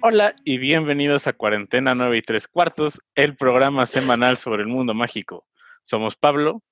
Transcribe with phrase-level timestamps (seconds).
[0.00, 4.94] Hola y bienvenidos a Cuarentena 9 y 3 cuartos, el programa semanal sobre el mundo
[4.94, 5.46] mágico.
[5.82, 6.62] Somos Pablo.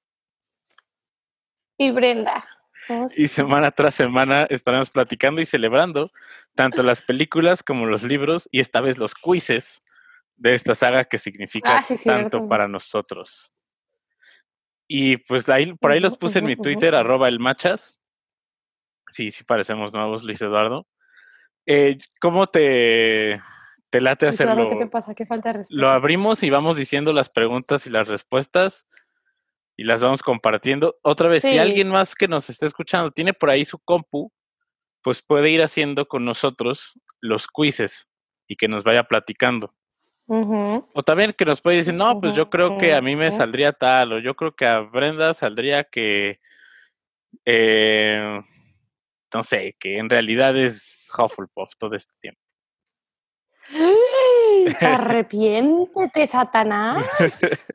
[1.77, 2.45] Y Brenda.
[3.17, 6.11] Y semana tras semana estaremos platicando y celebrando
[6.55, 9.83] tanto las películas como los libros y esta vez los quizzes
[10.37, 13.53] de esta saga que significa Ah, sí, tanto para nosotros.
[14.89, 16.57] Y pues ahí, por ahí los puse en mi.
[16.57, 17.99] Twitter, arroba el machas.
[19.11, 20.87] Sí, sí parecemos nuevos, Luis Eduardo.
[21.67, 23.43] Eh, ¿Cómo te,
[23.91, 24.69] te late hacerlo?
[24.71, 25.15] ¿Qué te pasa?
[25.15, 25.65] ¿Qué falta de?
[25.71, 28.87] Lo abrimos y vamos diciendo las preguntas y las respuestas
[29.77, 30.97] y las vamos compartiendo.
[31.03, 34.33] Otra vez, si alguien más que nos está escuchando tiene por ahí su compu,
[35.03, 38.09] pues puede ir haciendo con nosotros los quizzes
[38.49, 39.76] y que nos vaya platicando.
[40.29, 43.73] O también que nos puede decir, no, pues yo creo que a mí me saldría
[43.73, 46.41] tal, o yo creo que a Brenda saldría que,
[47.45, 48.41] eh,
[49.33, 52.41] no sé, que en realidad es Hufflepuff todo este tiempo.
[54.81, 57.07] Arrepiéntete, Satanás.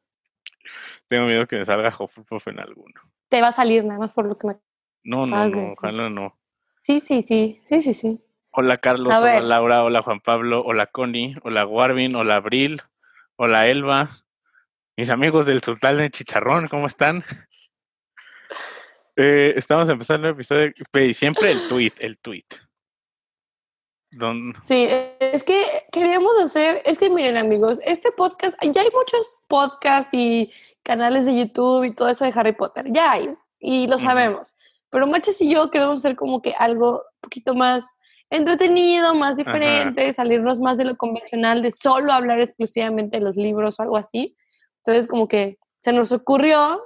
[1.08, 3.02] Tengo miedo que me salga Hufflepuff en alguno.
[3.30, 4.56] Te va a salir nada más por lo que me...
[5.04, 6.38] No, no, no, ojalá no.
[6.82, 7.62] Sí, sí, sí.
[7.68, 8.22] Sí, sí, sí.
[8.54, 9.40] Hola Carlos, hola.
[9.40, 12.82] Laura, hola Juan Pablo, hola Connie, hola Warvin, hola Abril,
[13.38, 14.10] hola Elba,
[14.98, 17.24] mis amigos del Sultán de Chicharrón, ¿cómo están?
[19.16, 22.44] Eh, estamos empezando el episodio, y siempre el tweet, el tweet.
[24.12, 29.32] Don, Sí, es que queríamos hacer, es que miren amigos, este podcast, ya hay muchos
[29.48, 30.52] podcasts y
[30.84, 33.30] canales de YouTube y todo eso de Harry Potter, ya hay,
[33.60, 34.58] y lo sabemos,
[34.90, 37.98] pero Machas y yo queremos hacer como que algo un poquito más
[38.32, 43.78] entretenido, más diferente, salirnos más de lo convencional, de solo hablar exclusivamente de los libros
[43.78, 44.36] o algo así.
[44.78, 46.82] Entonces como que se nos ocurrió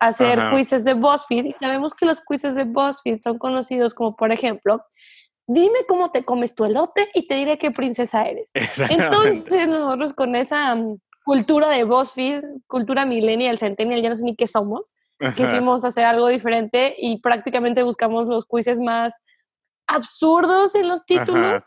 [0.00, 0.56] hacer Ajá.
[0.56, 4.84] quizzes de BuzzFeed y sabemos que los quizzes de BuzzFeed son conocidos como por ejemplo,
[5.46, 8.50] dime cómo te comes tu elote y te diré qué princesa eres.
[8.90, 14.34] Entonces nosotros con esa mm, cultura de BuzzFeed, cultura millennial, centennial, ya no sé ni
[14.34, 15.34] qué somos, Ajá.
[15.36, 19.14] quisimos hacer algo diferente y prácticamente buscamos los quizzes más
[19.88, 21.64] absurdos en los títulos.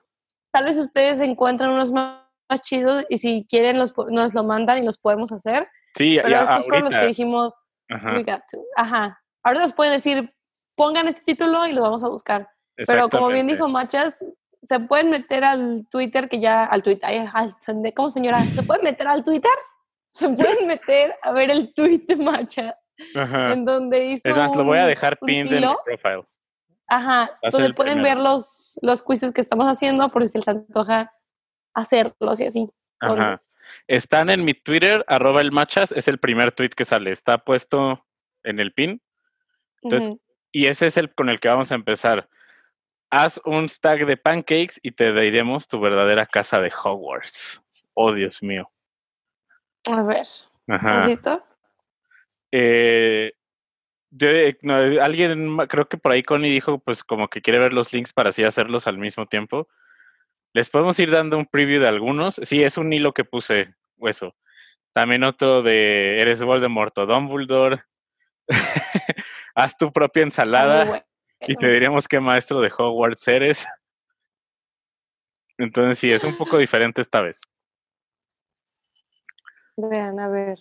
[0.53, 4.77] Tal vez ustedes encuentran unos más, más chidos y si quieren los, nos lo mandan
[4.77, 5.67] y los podemos hacer.
[5.95, 7.07] Sí, Pero ya, estos fueron los que ahorita.
[7.09, 7.53] dijimos,
[7.89, 8.59] Ajá, we got to.
[8.77, 9.19] Ajá.
[9.43, 10.29] Ahora nos pueden decir,
[10.75, 12.47] pongan este título y lo vamos a buscar.
[12.87, 14.19] Pero como bien dijo Machas,
[14.61, 18.43] se pueden meter al Twitter que ya, al Twitter, al- ¿de- ¿cómo señora?
[18.55, 19.51] ¿Se pueden meter al Twitter?
[20.13, 22.75] Se pueden meter a ver el tweet de Macha,
[23.15, 23.53] Ajá.
[23.53, 26.23] en donde hizo Es más, lo voy a un- dejar un pinned en mi profile.
[26.91, 28.17] Ajá, donde pueden primero.
[28.17, 31.13] ver los, los quizzes que estamos haciendo por si les antoja
[31.73, 32.69] hacerlos y así.
[32.99, 33.35] Ajá.
[33.87, 38.05] Están en mi Twitter, arroba el machas, es el primer tweet que sale, está puesto
[38.43, 39.01] en el pin.
[39.81, 40.17] Entonces.
[40.51, 42.27] Y ese es el con el que vamos a empezar.
[43.09, 47.63] Haz un stack de pancakes y te diremos tu verdadera casa de Hogwarts.
[47.93, 48.69] Oh, Dios mío.
[49.89, 51.07] a ver, ¿estás Ajá.
[51.07, 51.41] listo?
[52.51, 53.31] Eh,
[54.11, 57.59] yo, eh, no, eh, alguien, creo que por ahí Connie dijo, pues como que quiere
[57.59, 59.67] ver los links para así hacerlos al mismo tiempo.
[60.53, 62.35] Les podemos ir dando un preview de algunos.
[62.35, 64.35] Sí, es un hilo que puse, eso.
[64.93, 67.83] También otro de Eres Voldemort o Dumbledore.
[69.55, 70.85] Haz tu propia ensalada.
[70.85, 71.05] bueno.
[71.39, 73.65] y te diremos qué maestro de Hogwarts eres.
[75.57, 77.39] Entonces sí, es un poco diferente esta vez.
[79.77, 80.59] Vean, a ver.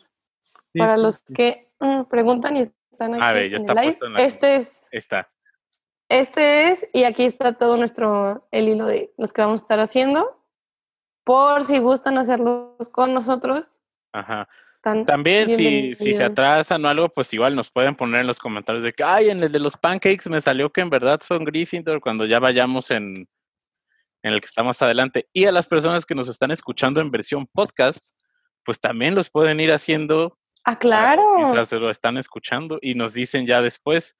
[0.74, 2.64] Para los que mm, preguntan y
[3.00, 5.30] están aquí A ver, ya en está el puesto en la este es, Está.
[6.08, 9.80] este es, y aquí está todo nuestro, el hilo de los que vamos a estar
[9.80, 10.36] haciendo.
[11.24, 13.80] Por si gustan hacerlos con nosotros,
[14.12, 14.48] Ajá.
[14.74, 18.38] están También si, si se atrasan o algo, pues igual nos pueden poner en los
[18.38, 21.44] comentarios de que, ay, en el de los pancakes me salió que en verdad son
[21.44, 23.28] Gryffindor cuando ya vayamos en,
[24.22, 25.28] en el que está más adelante.
[25.32, 28.14] Y a las personas que nos están escuchando en versión podcast,
[28.64, 31.38] pues también los pueden ir haciendo Ah, claro.
[31.38, 34.16] mientras lo están escuchando y nos dicen ya después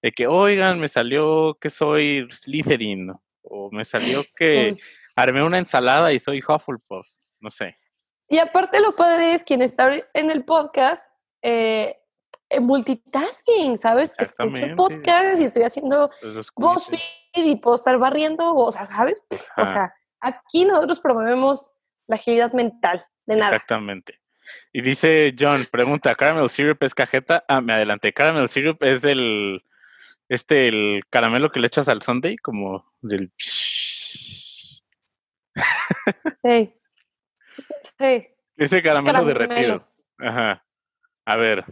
[0.00, 3.12] de que, oigan, me salió que soy Slytherin
[3.42, 4.76] o me salió que
[5.14, 7.06] armé una ensalada y soy Hufflepuff,
[7.40, 7.76] no sé.
[8.28, 11.06] Y aparte lo padre es quien está en el podcast,
[11.42, 11.98] eh,
[12.48, 14.14] eh, multitasking, ¿sabes?
[14.18, 17.00] Escucho podcast y estoy haciendo Pues BuzzFeed
[17.34, 19.22] y puedo estar barriendo, o sea, ¿sabes?
[19.28, 21.74] Pff, O sea, aquí nosotros promovemos
[22.06, 23.54] la agilidad mental, de nada.
[23.54, 24.21] Exactamente.
[24.72, 27.44] Y dice John, pregunta, ¿caramel syrup es cajeta?
[27.48, 28.12] Ah, me adelanté.
[28.12, 29.64] Caramel syrup es del,
[30.28, 33.32] este, el caramelo que le echas al sundae, como del...
[33.38, 34.82] Sí.
[37.98, 38.26] Sí.
[38.56, 39.38] Ese caramelo caramelo.
[39.38, 39.88] derretido.
[40.18, 40.64] Ajá.
[41.24, 41.64] A ver.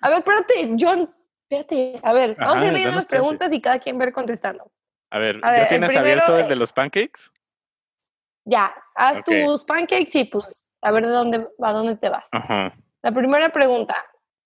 [0.00, 1.14] A ver, espérate, John.
[1.42, 2.00] Espérate.
[2.02, 4.72] A ver, vamos a ir leyendo las preguntas y cada quien ver contestando.
[5.10, 7.30] A ver, A ¿ya ver, el tienes primero abierto el de los pancakes?
[8.44, 12.28] Ya, haz tus pancakes y pues a ver de dónde, a dónde te vas.
[12.32, 12.72] Ajá.
[13.02, 13.96] La primera pregunta.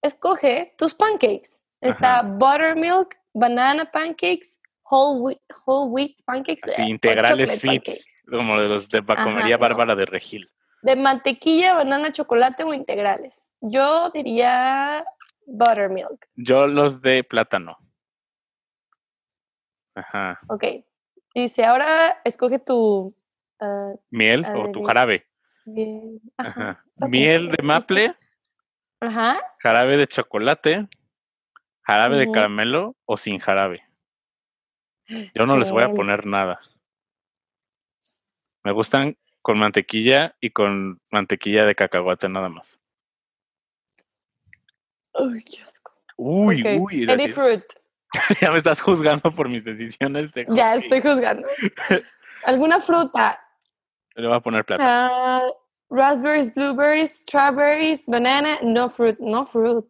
[0.03, 1.63] Escoge tus pancakes.
[1.83, 2.29] Está Ajá.
[2.29, 4.59] buttermilk, banana pancakes,
[4.91, 6.65] whole wheat, whole wheat pancakes.
[6.65, 9.59] Así, eh, integrales fits, como de los de no.
[9.59, 10.51] Bárbara de Regil.
[10.81, 13.53] De mantequilla, banana, chocolate o integrales.
[13.61, 15.05] Yo diría
[15.45, 16.27] buttermilk.
[16.37, 17.77] Yo los de plátano.
[19.95, 20.41] Ajá.
[20.49, 20.65] Ok.
[21.35, 23.15] Dice, ahora escoge tu...
[23.61, 25.27] ah, Miel o ver, tu jarabe.
[26.37, 26.85] Ajá.
[26.97, 27.09] Ajá.
[27.09, 28.15] Miel de maple,
[29.01, 29.41] Ajá.
[29.59, 30.89] jarabe de chocolate,
[31.83, 33.83] jarabe de caramelo o sin jarabe.
[35.35, 36.61] Yo no les voy a poner nada.
[38.63, 42.79] Me gustan con mantequilla y con mantequilla de cacahuate nada más.
[45.15, 45.93] Uy, qué asco.
[46.17, 46.63] Uy,
[47.09, 47.65] Eddie Fruit.
[48.41, 51.47] ya me estás juzgando por mis decisiones de Ya estoy juzgando.
[52.45, 53.41] ¿Alguna fruta?
[54.15, 55.43] Le voy a poner plata.
[55.91, 59.85] Raspberries, blueberries, strawberries, banana, no fruit, no fruit.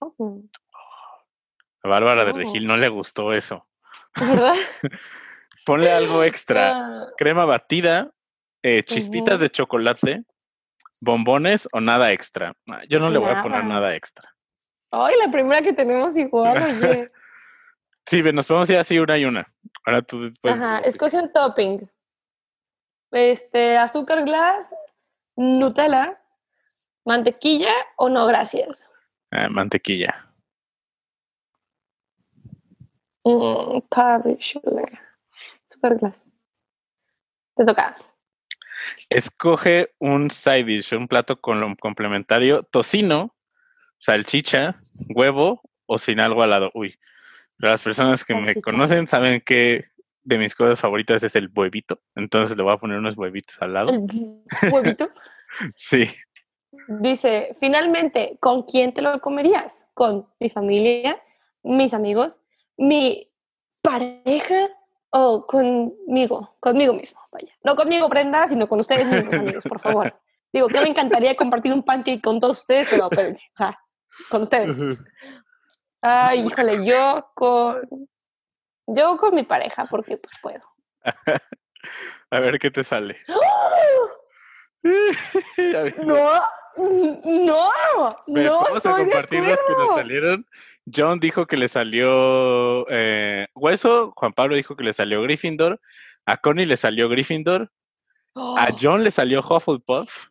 [0.00, 0.42] Oh,
[1.84, 2.38] A Bárbara de no.
[2.38, 3.66] Regil no le gustó eso.
[4.18, 4.54] ¿Verdad?
[5.64, 6.72] Ponle algo extra.
[6.76, 8.10] Ah, Crema batida,
[8.62, 10.24] eh, chispitas de chocolate,
[11.00, 12.54] bombones o nada extra.
[12.68, 13.94] Ah, Yo no le voy a poner Nada.
[13.94, 14.34] extra.
[14.90, 17.06] Ay, la primera que tenemos igual, oye.
[18.06, 19.50] Sí, nos podemos ir así una y una.
[19.86, 20.54] Ahora tú después.
[20.60, 21.88] Ajá, escoge un topping.
[23.10, 24.68] Este, azúcar glass,
[25.36, 26.20] Nutella,
[27.04, 28.88] mantequilla o no, gracias.
[29.30, 30.30] Ah, mantequilla.
[33.24, 33.80] Mm,
[34.38, 35.00] sugar.
[35.68, 36.26] Azúcar glass.
[37.56, 37.96] Te toca.
[39.08, 43.34] Escoge un side dish, un plato con- complementario, tocino,
[43.98, 44.78] salchicha,
[45.08, 46.70] huevo o sin algo al lado.
[46.74, 46.98] Uy,
[47.56, 49.88] las personas que me conocen saben que
[50.24, 52.00] de mis cosas favoritas es el huevito.
[52.14, 53.90] Entonces le voy a poner unos huevitos al lado.
[53.90, 54.42] El
[54.72, 55.08] huevito.
[55.76, 56.10] Sí.
[56.88, 59.88] Dice, finalmente, ¿con quién te lo comerías?
[59.94, 61.22] ¿Con mi familia,
[61.62, 62.40] mis amigos,
[62.76, 63.30] mi
[63.80, 64.68] pareja
[65.10, 66.56] o conmigo?
[66.58, 67.54] Conmigo mismo, vaya.
[67.62, 70.20] No conmigo, Brenda, sino con ustedes mismos, amigos, por favor.
[70.52, 73.78] Digo, que me encantaría compartir un pancake con todos ustedes, pero espérense, o sea,
[74.28, 74.76] con ustedes.
[76.00, 78.08] Ay, híjole, yo con...
[78.86, 80.60] Yo con mi pareja, porque pues puedo.
[82.30, 83.18] A ver qué te sale.
[84.84, 86.40] A ver, No,
[86.76, 87.70] no,
[88.26, 90.46] no vamos a estoy de compartir las que nos salieron.
[90.94, 95.80] John dijo que le salió eh, Hueso, Juan Pablo dijo que le salió Gryffindor,
[96.26, 97.70] a Connie le salió Gryffindor,
[98.34, 100.26] a Oh, John le salió Hufflepuff.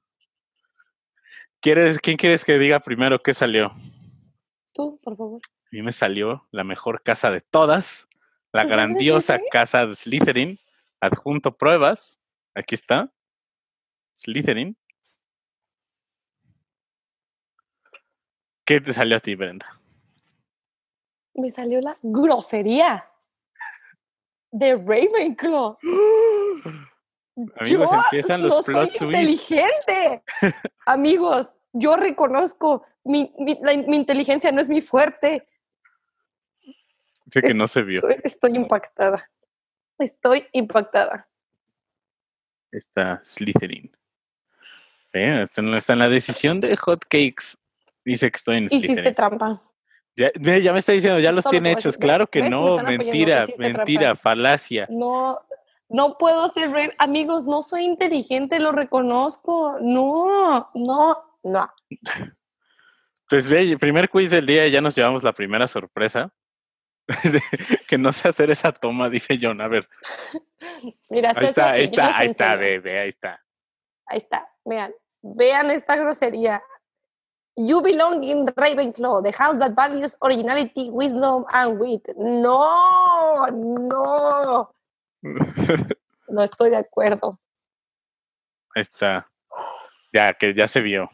[1.60, 3.68] ¿Quieres, ¿Quién quieres que diga primero qué salió?
[3.68, 3.76] A
[4.74, 5.42] Tú, por favor.
[5.72, 8.08] mí me salió la mejor casa de todas,
[8.54, 10.60] la ¿Te salió grandiosa casa de Slytherin.
[11.02, 12.20] Adjunto pruebas.
[12.56, 13.12] Aquí está.
[14.16, 14.78] Slytherin.
[18.66, 19.68] ¿Qué te salió a ti, Brenda?
[21.34, 23.10] Me salió la grosería
[24.52, 25.78] de Ravenclaw.
[27.60, 29.04] Amigos, Yo empiezan los no plot soy twists.
[29.52, 30.24] inteligente.
[30.86, 35.48] Amigos, yo reconozco mi, mi- la- mi inteligencia no es mi fuerte.
[37.34, 37.98] Sé que no se vio.
[37.98, 39.30] Estoy, estoy impactada.
[39.98, 41.28] Estoy impactada.
[42.72, 43.92] Está Slytherin.
[45.12, 47.56] Ve, está en la- decisión de Hot Cakes.
[48.06, 49.16] Dice que estoy en Hiciste Slytherin.
[49.16, 49.62] trampa.
[50.16, 51.98] Ya, ya me está diciendo, ya los todo tiene hechos.
[51.98, 54.22] Claro que no, mentira, Hiciste mentira, trampa.
[54.22, 54.86] falacia.
[54.92, 55.40] No,
[55.90, 56.94] no puedo ser Rave.
[57.00, 59.78] Amigos, no soy inteligente, lo reconozco.
[59.82, 61.74] No, no, no.
[63.30, 66.32] Pues ve, el primer quiz del día ya nos llevamos la primera sorpresa.
[67.88, 69.62] que no sé hacer esa toma, dice John.
[69.62, 69.88] A ver,
[71.10, 73.42] Mira, ahí está, ahí está, ahí está, ve, ahí está.
[74.06, 74.94] Ahí está, vean.
[75.22, 76.62] Vean esta grosería.
[77.56, 82.04] You belong in Ravenclaw, the house that values originality, wisdom, and wit.
[82.18, 84.74] No, no,
[86.28, 87.40] no estoy de acuerdo.
[88.76, 89.28] Ahí está.
[90.12, 91.10] Ya, que ya se vio.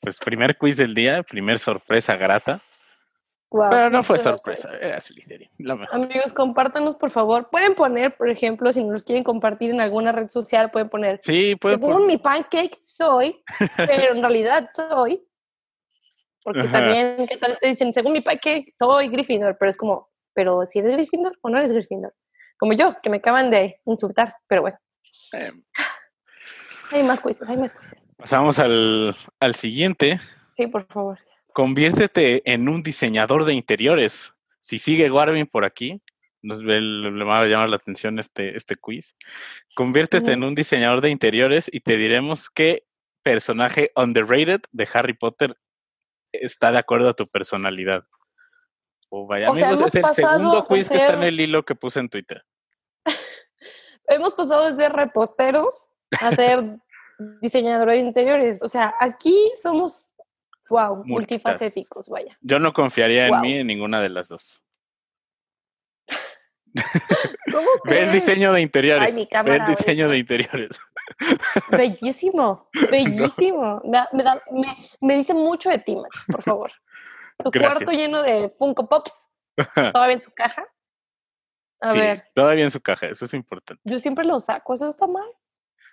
[0.00, 2.60] Pues primer quiz del día, primer sorpresa grata.
[3.50, 5.48] Pero no fue sorpresa, era Slytherin.
[5.58, 5.94] La mejor.
[5.94, 7.50] Amigos, compártanos, por favor.
[7.50, 11.54] Pueden poner, por ejemplo, si nos quieren compartir en alguna red social, pueden poner, Sí,
[11.60, 13.42] puede según mi pancake soy,
[13.76, 15.24] pero en realidad soy.
[16.42, 16.72] Porque Ajá.
[16.72, 17.92] también, ¿qué tal te dicen?
[17.92, 21.70] Según mi pancake soy Gryffindor, pero es como, pero si eres Gryffindor o no eres
[21.72, 22.12] Gryffindor.
[22.58, 24.78] Como yo, que me acaban de insultar, pero bueno.
[25.32, 25.50] eh,
[26.90, 28.08] Hay más quizzes, hay más quizzes.
[28.16, 30.20] pasamos al, al siguiente.
[30.48, 31.18] Sí, por favor.
[31.54, 34.34] Conviértete en un diseñador de interiores.
[34.60, 36.02] Si sigue Warvin por aquí,
[36.42, 39.16] nos, le, va a llamar la atención este, este quiz.
[39.74, 42.84] Conviértete en un diseñador de interiores y te diremos qué
[43.22, 45.56] personaje underrated de Harry Potter
[46.32, 48.04] está de acuerdo a tu personalidad.
[49.08, 51.64] Oh, vaya, O sea, amigos, es hemos el segundo quiz que está en el hilo
[51.64, 52.44] que puse en Twitter.
[54.08, 55.88] Hemos pasado de ser reposteros
[56.20, 56.78] a ser
[57.40, 58.62] diseñadores de interiores.
[58.62, 60.03] O sea, aquí somos,
[60.70, 62.36] wow, multifacéticos, vaya.
[62.40, 64.62] Yo no confiaría en mí en ninguna de las dos.
[67.52, 69.06] ¿Cómo Ve el diseño de interiores.
[69.08, 70.12] Ay, mi Ve el cámara diseño ahorita.
[70.12, 70.80] de interiores.
[71.70, 73.80] Bellísimo, bellísimo.
[73.84, 76.72] Me, da- me, da- me- me dice mucho de ti, machos, por favor.
[77.38, 77.74] Tu Gracias.
[77.84, 79.28] cuarto lleno de Funko Pops,
[79.92, 80.66] todavía en su caja.
[81.80, 83.82] A Sí, ver, todavía en su caja, eso es importante.
[83.84, 85.28] yo siempre lo saco, ¿eso está mal?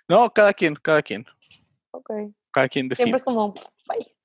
[0.08, 1.26] No, cada quien, cada quien.
[1.90, 2.10] Ok.
[2.50, 3.04] Cada quien decide.
[3.04, 3.52] Siempre es como,
[3.88, 4.16] bye.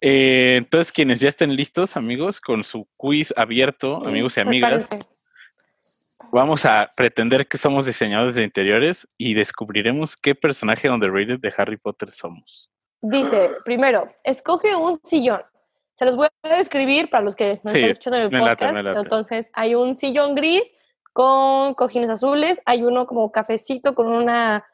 [0.00, 5.08] Eh, entonces, quienes ya estén listos, amigos, con su quiz abierto, amigos y amigas, Prepárense.
[6.32, 11.76] vamos a pretender que somos diseñadores de interiores y descubriremos qué personaje underrated de Harry
[11.76, 12.70] Potter somos.
[13.00, 15.42] Dice, primero, escoge un sillón.
[15.94, 18.66] Se los voy a describir para los que no Sí, están escuchando en el late,
[18.66, 18.84] podcast.
[18.84, 18.98] late.
[19.00, 20.74] Entonces, hay un sillón gris
[21.14, 24.66] con cojines azules, hay uno como cafecito con una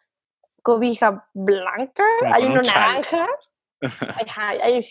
[0.62, 3.28] cobija blanca, Como hay uno un naranja,
[3.82, 4.86] hay, hay-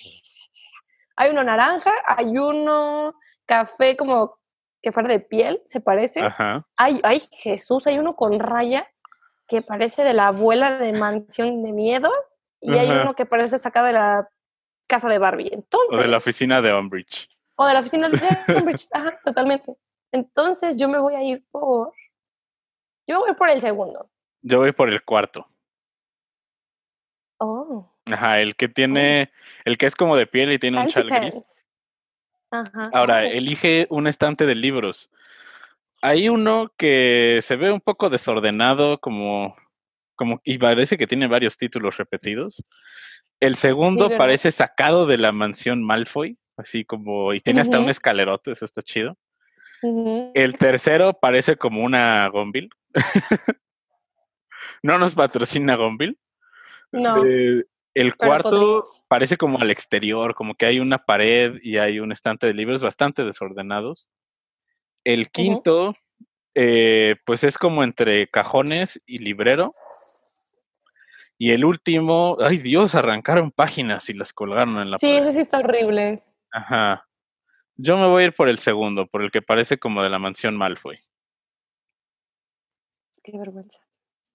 [1.15, 3.13] hay uno naranja, hay uno
[3.45, 4.37] café como
[4.81, 6.21] que fuera de piel, se parece.
[6.21, 6.65] Ajá.
[6.77, 8.85] Ay, ay, Jesús, hay uno con rayas
[9.47, 12.09] que parece de la abuela de Mansión de Miedo
[12.61, 14.29] y hay uno que parece sacado de la
[14.87, 15.49] casa de Barbie.
[15.53, 17.29] Entonces, O de la oficina de Umbridge.
[17.57, 18.17] o de la oficina de
[18.47, 18.87] Cambridge.
[18.91, 19.75] Ajá, totalmente.
[20.11, 21.93] Entonces, yo me voy a ir por.
[23.07, 24.09] Yo voy por el segundo.
[24.41, 25.47] Yo voy por el cuarto.
[27.39, 29.31] Oh, Ajá, el que tiene,
[29.65, 31.67] el que es como de piel y tiene un chal gris.
[32.49, 32.89] Ajá.
[32.93, 35.09] Ahora, elige un estante de libros.
[36.01, 39.55] Hay uno que se ve un poco desordenado, como,
[40.15, 42.61] como, y parece que tiene varios títulos repetidos.
[43.39, 48.51] El segundo parece sacado de la mansión Malfoy, así como, y tiene hasta un escalerote,
[48.51, 49.17] eso está chido.
[50.35, 52.69] El tercero parece como una Gonville.
[54.83, 56.17] no nos patrocina Gonville.
[56.91, 57.25] No.
[57.25, 62.11] Eh, el cuarto parece como al exterior, como que hay una pared y hay un
[62.11, 64.09] estante de libros bastante desordenados.
[65.03, 65.95] El quinto,
[66.55, 69.73] eh, pues es como entre cajones y librero.
[71.37, 75.21] Y el último, ay Dios, arrancaron páginas y las colgaron en la Sí, pared.
[75.21, 76.23] ese sí está horrible.
[76.51, 77.07] Ajá.
[77.77, 80.19] Yo me voy a ir por el segundo, por el que parece como de la
[80.19, 80.99] mansión Malfoy.
[83.23, 83.79] Qué vergüenza.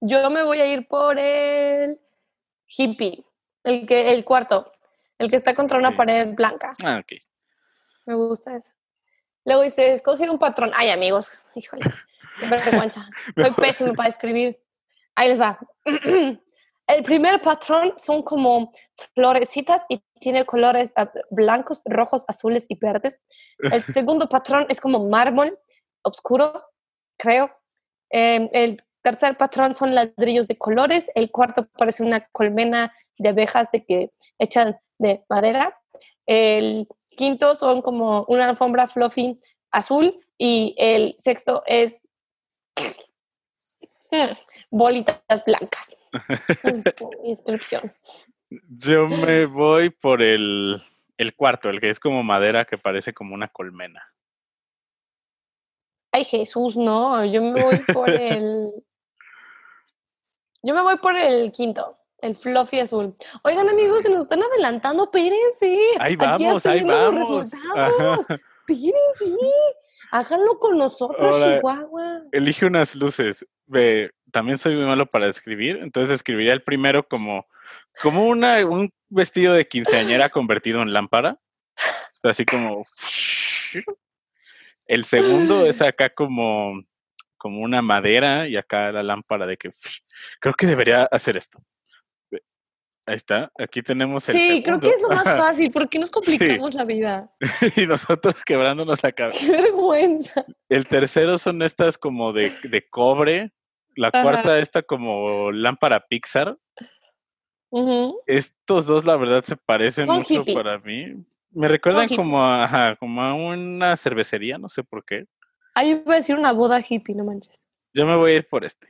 [0.01, 1.99] Yo me voy a ir por el
[2.67, 3.25] hippie,
[3.67, 4.71] el que, el cuarto,
[5.19, 5.97] el que está contra una Sí.
[5.97, 6.73] pared blanca.
[6.83, 7.13] Ah, ok.
[8.07, 8.73] Me gusta eso.
[9.45, 10.71] Luego dice, escoge un patrón.
[10.75, 11.83] Ay, amigos, híjole,
[12.41, 12.47] qué
[12.91, 13.05] vergüenza.
[13.37, 14.59] Soy pésimo para escribir.
[15.15, 15.59] Ahí les va.
[16.89, 18.71] El primer patrón son como
[19.15, 20.93] florecitas y tiene colores
[21.31, 23.21] blancos, rojos, azules y verdes.
[23.59, 25.59] El segundo patrón es como mármol
[26.03, 26.65] oscuro,
[27.19, 27.51] creo.
[28.11, 31.11] Eh, el tercer patrón son ladrillos de colores.
[31.17, 35.79] El cuarto parece una colmena de abejas de que echan de madera.
[36.27, 40.21] El quinto son como una alfombra fluffy azul.
[40.39, 42.01] Y el sexto es
[44.71, 45.97] bolitas blancas.
[46.63, 46.85] Es
[47.23, 47.91] mi descripción.
[48.69, 50.83] Yo me voy por el,
[51.17, 54.13] el cuarto, el que es como madera que parece como una colmena.
[56.13, 57.25] Ay, Jesús, no.
[57.25, 58.73] Yo me voy por el.
[60.63, 63.15] Yo me voy por el quinto, el fluffy azul.
[63.45, 65.05] Oigan, amigos, se nos están adelantando.
[65.05, 65.79] Espérense.
[65.99, 67.51] Ahí vamos, ahí vamos.
[68.69, 69.37] Espérense.
[70.11, 72.23] Háganlo con nosotros, Chihuahua.
[72.33, 73.47] Elige unas luces.
[74.33, 77.47] También soy muy malo para escribir, entonces escribiría el primero como,
[78.03, 81.37] como una, un vestido de quinceañera convertido en lámpara.
[81.37, 82.85] O sea, así como.
[84.87, 86.81] El segundo es acá como,
[87.37, 89.73] como una madera y acá la lámpara de que.
[90.41, 91.61] Creo que debería hacer esto.
[93.07, 93.53] Ahí está.
[93.59, 95.71] Aquí tenemos el Sí, creo que es lo más fácil.
[95.71, 97.21] ¿Por qué nos complicamos la vida?
[97.77, 99.39] y nosotros quebrándonos la cabeza.
[99.39, 100.45] Qué vergüenza.
[100.69, 103.53] El tercero son estas como de, de cobre.
[103.95, 104.23] La Ajá.
[104.23, 106.57] cuarta, esta como lámpara Pixar.
[108.27, 110.57] Estos dos, la verdad, se parecen Son mucho hippies.
[110.57, 111.15] para mí.
[111.51, 115.27] Me recuerdan como a, ajá, como a una cervecería, no sé por qué.
[115.75, 117.55] Ahí iba a decir una boda hippie, no manches.
[117.95, 118.89] Yo me voy a ir por este.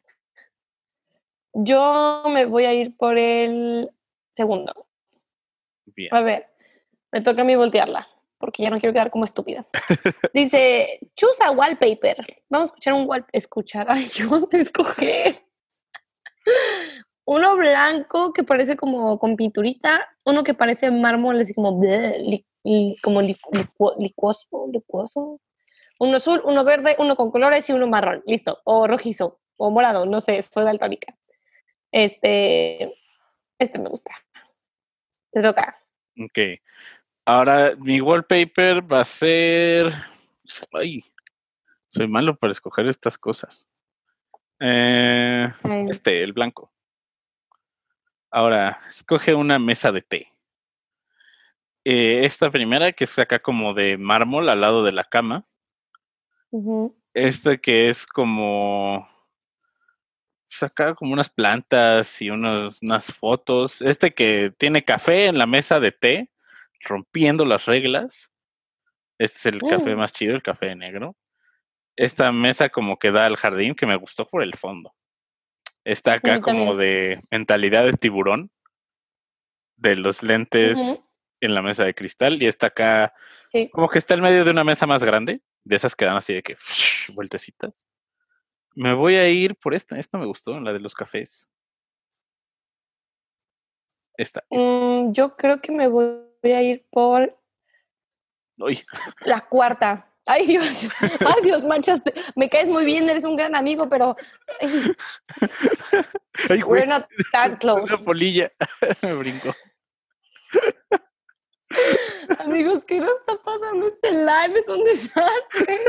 [1.53, 3.91] Yo me voy a ir por el
[4.37, 4.87] segundo.
[5.87, 6.15] Bien.
[6.15, 6.47] A ver,
[7.13, 8.07] Me toca a mí voltearla,
[8.39, 9.67] porque ya no quiero quedar como estúpida.
[10.35, 12.17] Dice, choose a wallpaper.
[12.51, 13.25] Vamos a escuchar un wall...
[13.33, 15.35] Escuchar, ay, yo sé escoger.
[17.25, 21.81] Uno blanco que parece como con pinturita, uno que parece mármol, así como,
[23.03, 25.41] como licuoso, licuoso.
[25.99, 28.23] Uno azul, uno verde, uno con colores y uno marrón.
[28.27, 28.61] Listo.
[28.65, 31.17] O rojizo, o morado, no sé, fue daltónica.
[31.91, 32.95] Este,
[33.59, 34.13] este me gusta.
[35.33, 35.79] Te toca.
[36.19, 36.39] Ok.
[37.25, 39.93] Ahora mi wallpaper va a ser.
[40.73, 41.03] Ay,
[41.89, 43.67] soy malo para escoger estas cosas.
[44.61, 45.53] Eh,
[45.89, 46.73] este, el blanco.
[48.31, 50.33] Ahora, escoge una mesa de té.
[51.85, 55.47] Eh, esta primera, que es acá como de mármol al lado de la cama.
[57.15, 59.09] Este que es como.
[60.49, 63.83] Saca como unas plantas y unos, unas fotos.
[63.83, 66.31] Este que tiene café en la mesa de té,
[66.81, 68.31] rompiendo las reglas.
[69.19, 69.99] Este es el café mm.
[69.99, 71.17] más chido, el café negro.
[71.97, 74.95] Esta mesa como que da al jardín, que me gustó por el fondo.
[75.85, 78.51] Está acá como de mentalidad de tiburón,
[79.77, 80.79] de los lentes
[81.41, 83.13] en la mesa de cristal, y está acá
[83.71, 86.35] como que está en medio de una mesa más grande, de esas que dan así
[86.35, 86.57] de que
[87.15, 87.87] vueltecitas.
[88.77, 91.49] Me voy a ir por esta, esta me gustó, la de los cafés.
[94.19, 94.45] Esta.
[94.51, 97.39] Mm, yo creo que me voy a ir por
[99.21, 100.13] la cuarta.
[100.29, 102.13] Ay, Dios, ay, Dios, manchaste.
[102.35, 104.17] Me caes muy bien, eres un gran amigo, pero.
[106.51, 107.85] Ay, We're not that close.
[107.85, 108.51] Una polilla.
[109.03, 109.55] Me brinco.
[112.41, 113.87] Amigos, ¿qué nos está pasando?
[113.87, 115.85] Este live es un desastre.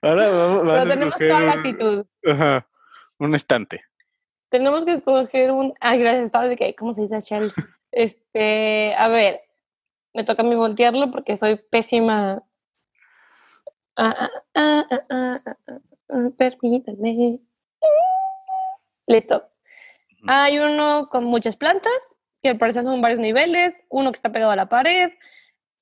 [0.00, 2.06] Ahora vamos, Pero tenemos toda la actitud.
[2.26, 2.66] Ajá,
[3.18, 3.84] un estante.
[4.48, 5.74] Tenemos que escoger un.
[5.80, 7.64] Ay, gracias, estaba de que, ¿cómo se dice Chelsea?
[7.90, 9.42] Este, a ver,
[10.14, 12.42] me toca a mí voltearlo porque soy pésima
[13.96, 15.40] Ah, ah, ah,
[16.36, 17.38] permítame.
[19.06, 19.48] Listo.
[20.26, 21.92] Hay uno con muchas plantas,
[22.40, 25.10] que al parecer son varios niveles, uno que está pegado a la pared,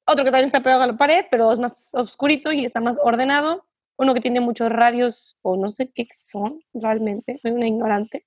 [0.07, 2.99] otro que también está pegado a la pared, pero es más oscurito y está más
[3.03, 3.66] ordenado,
[4.01, 8.27] uno que tiene muchos radios, o no sé qué son realmente, soy una ignorante.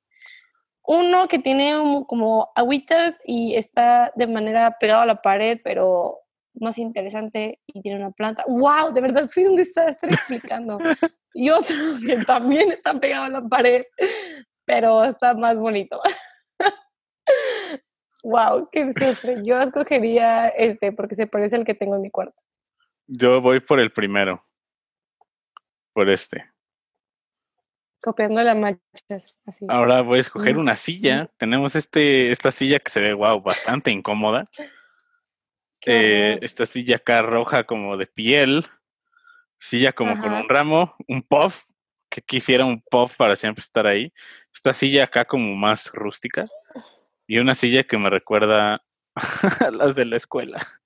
[0.86, 1.74] Uno que tiene
[2.08, 6.20] como agüitas y está de manera pegado a la pared, pero
[6.54, 8.44] más interesante y tiene una planta.
[8.48, 8.94] ¡Wow!
[8.94, 10.78] De verdad soy un desastre explicando.
[11.34, 13.84] y otro que también está pegado a la pared,
[14.66, 16.00] pero está más bonito.
[18.24, 18.68] ¡Wow!
[18.72, 19.38] ¡Qué desastre!
[19.44, 22.44] Yo escogería este porque se parece al que tengo en mi cuarto.
[23.08, 24.46] Yo voy por el primero.
[25.94, 26.50] Por este.
[28.02, 29.38] Copiando las manchas.
[29.46, 29.66] Así.
[29.70, 31.30] Ahora voy a escoger una silla.
[31.38, 34.50] Tenemos este, esta silla que se ve, wow, bastante incómoda.
[35.86, 38.66] Eh, esta silla acá roja como de piel,
[39.60, 41.64] silla como con un ramo, un puff,
[42.10, 44.14] que quisiera un puff para siempre estar ahí.
[44.54, 46.46] Esta silla acá como más rústica
[47.28, 48.78] y una silla que me recuerda a
[49.72, 50.82] las de la escuela.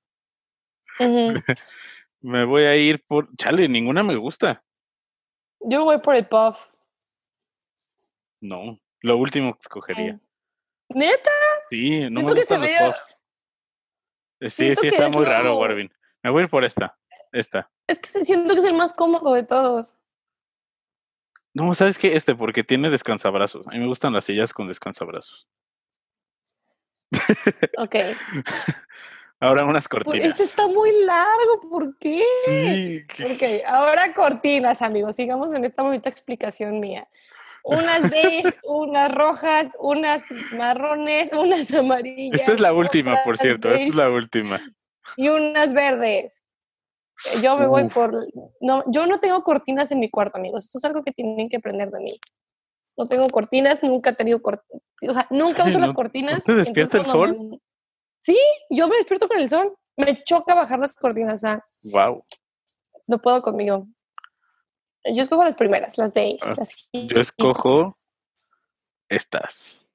[2.21, 3.35] me voy a ir por...
[3.35, 4.63] Chale, ninguna me gusta.
[5.69, 6.69] Yo voy por el puff.
[8.39, 10.17] No, lo último que escogería.
[10.87, 11.31] ¿Neta?
[11.69, 13.17] Sí, no me gustan los puffs.
[14.55, 15.91] Sí, sí, está muy raro, Warvin.
[16.23, 16.97] Me voy a ir por esta.
[17.33, 17.69] Esta.
[17.85, 19.93] Es que siento que es el más cómodo de todos.
[21.53, 22.15] No, ¿sabes qué?
[22.15, 23.67] Este, porque tiene descansabrazos.
[23.67, 25.49] A mí me gustan las sillas con descansabrazos.
[27.77, 27.95] Ok.
[29.39, 30.27] ahora unas cortinas.
[30.27, 32.23] Este está muy largo, ¿por qué?
[32.45, 33.23] Sí.
[33.23, 35.15] Ok, ahora cortinas, amigos.
[35.15, 37.07] Sigamos en esta bonita explicación mía
[37.67, 40.23] unas beige, unas rojas, unas
[40.53, 42.39] marrones, unas amarillas.
[42.39, 44.59] Esta es la última, por cierto, esta es la última.
[45.15, 46.41] Y unas verdes.
[47.41, 48.13] Yo me voy por...
[48.61, 50.65] No, yo no tengo cortinas en mi cuarto, amigos.
[50.65, 52.19] Eso es algo que tienen que aprender de mí.
[52.95, 54.83] No tengo cortinas, nunca he tenido cortinas.
[55.07, 56.43] O sea, nunca uso las cortinas.
[56.43, 57.59] ¿Te despierta el sol?
[58.27, 58.37] Sí,
[58.69, 59.73] yo me despierto con el sol.
[59.95, 61.43] Me choca bajar las cortinas.
[61.85, 62.25] Wow.
[63.07, 63.87] No puedo conmigo.
[65.05, 66.37] Yo escojo las primeras, las beige.
[66.41, 66.55] Ah,
[66.91, 67.97] yo escojo
[69.07, 69.87] estas.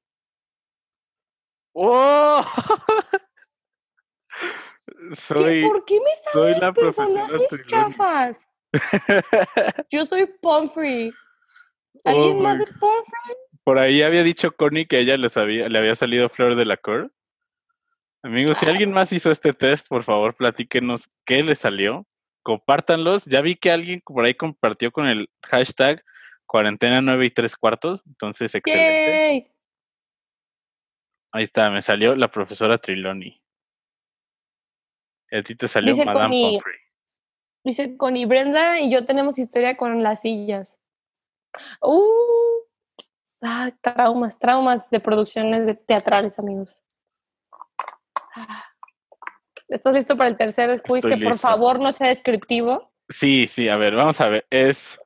[1.75, 2.43] ¡Oh!
[5.13, 8.39] soy, ¿Por qué me salen personajes chafas?
[9.91, 11.13] yo soy Pomfrey.
[12.07, 13.37] ¿Alguien más es Pomfrey?
[13.63, 16.79] Por ahí había dicho Connie que ella les había, le había salido Flor de la
[16.79, 17.13] Cor.
[18.23, 22.07] Amigos, si alguien más hizo este test, por favor, platíquenos qué le salió
[22.43, 23.25] compártanlos.
[23.25, 26.05] Ya vi que alguien por ahí compartió con el hashtag
[26.47, 29.51] cuarentena 9 y 3 cuartos, entonces excelente.
[31.33, 33.43] Ahí está, me salió la profesora Triloni.
[35.31, 36.79] Y a ti te salió Dice Madame Connie- Pomfrey.
[37.65, 40.77] Dice Connie Brenda y yo tenemos historia con las sillas.
[41.81, 42.65] Uh,
[43.41, 46.83] ah, traumas, traumas de producciones de teatrales, amigos.
[49.69, 51.05] ¿Estás listo para el tercer quiz?
[51.05, 51.49] Estoy que por listo.
[51.49, 52.93] favor no sea descriptivo.
[53.09, 54.47] Sí, sí, a ver, vamos a ver.
[54.51, 54.99] Es.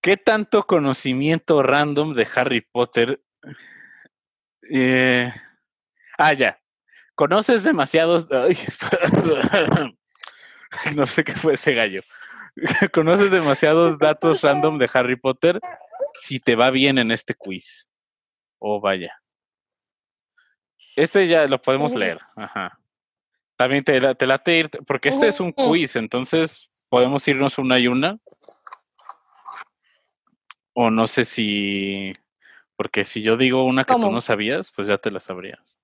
[0.00, 3.20] ¿Qué tanto conocimiento random de Harry Potter?
[4.70, 5.32] Eh,
[6.18, 6.60] ah, ya.
[7.14, 8.28] ¿Conoces demasiados.
[8.30, 8.56] ay,
[10.94, 12.02] no sé qué fue ese gallo.
[12.92, 15.60] ¿Conoces demasiados datos random de Harry Potter?
[16.14, 17.88] Si te va bien en este quiz.
[18.58, 19.20] Oh, vaya.
[20.96, 22.18] Este ya lo podemos leer.
[22.34, 22.80] Ajá.
[23.56, 25.70] También te, la- te late ir, porque este es un Ujú.
[25.72, 28.18] quiz, entonces podemos irnos una y una.
[30.72, 32.12] O no sé si.
[32.76, 35.78] Porque si yo digo una que tú no sabías, pues ya te la sabrías.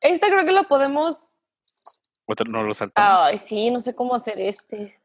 [0.00, 1.24] Este creo que lo podemos.
[2.26, 3.20] Otra no lo saltamos.
[3.26, 5.00] Ay, sí, no sé cómo hacer este.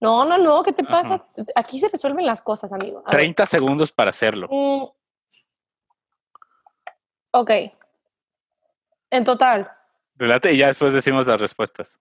[0.00, 1.26] No, no, no, ¿qué te pasa?
[1.54, 2.98] Aquí se resuelven las cosas, amigo.
[3.06, 3.20] A ver.
[3.22, 4.46] 30 segundos para hacerlo.
[4.50, 4.84] Mm.
[7.38, 7.50] Ok.
[9.10, 9.70] En total.
[10.14, 11.98] Relate y ya después decimos las respuestas.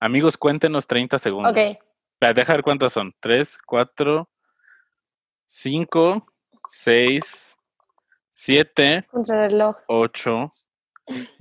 [0.00, 1.52] Amigos, cuéntenos 30 segundos.
[1.52, 1.58] Ok.
[1.58, 3.14] Espera, deja ver cuántas son.
[3.20, 4.28] 3, 4,
[5.46, 6.26] 5,
[6.68, 7.56] 6,
[8.28, 9.76] 7, Contra el reloj.
[9.86, 10.48] 8,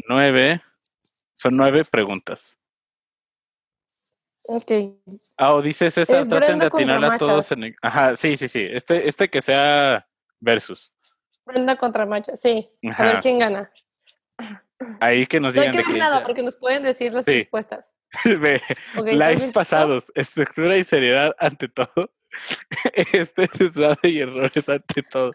[0.07, 0.61] 9.
[1.33, 2.57] Son nueve preguntas.
[4.47, 4.71] Ok.
[5.37, 8.15] Ah, o dices esa, Es traten de Brenda contra atinar a todos en el- Ajá,
[8.15, 8.61] sí, sí, sí.
[8.71, 10.07] Este, este que sea
[10.39, 10.93] versus.
[11.45, 12.35] Brenda contra Macha.
[12.35, 12.69] Sí.
[12.97, 13.71] A ver quién gana.
[14.99, 17.39] Ahí que nos No hay digan que ver nada porque nos pueden decir las Sí.
[17.39, 17.93] respuestas.
[18.25, 18.61] Ve,
[18.97, 22.11] Ok, ¿estás Lives pasados, estructura y seriedad ante todo.
[23.13, 25.31] Este desmadre y errores ante todo.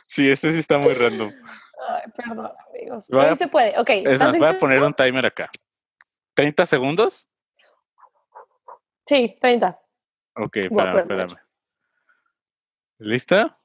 [0.00, 1.32] Sí, este sí está muy random.
[1.88, 3.08] Ay, perdón, amigos.
[3.08, 3.78] Voy a- se puede.
[3.78, 3.90] Ok.
[3.90, 5.48] Es ¿estás más, voy a poner un timer acá.
[6.36, 7.28] ¿30 segundos?
[9.06, 9.78] Sí, 30.
[10.36, 11.36] Ok, espérame, espérame.
[12.98, 13.56] ¿Lista?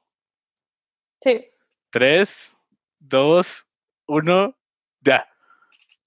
[1.20, 1.48] Sí.
[1.92, 2.56] 3,
[3.00, 3.66] 2,
[4.06, 4.56] 1,
[5.02, 5.28] ya.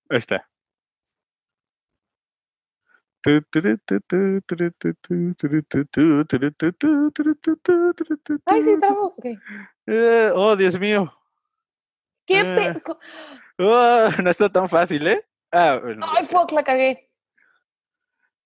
[0.10, 0.50] Ahí está.
[8.46, 9.16] Ay, sí, trabo.
[9.86, 11.14] Eh, oh, Dios mío.
[12.26, 12.74] ¿Qué Eh.
[13.60, 15.24] Oh, no está tan fácil, ¿eh?
[15.52, 17.10] Ah, bueno, Ay, fuck, la cagué.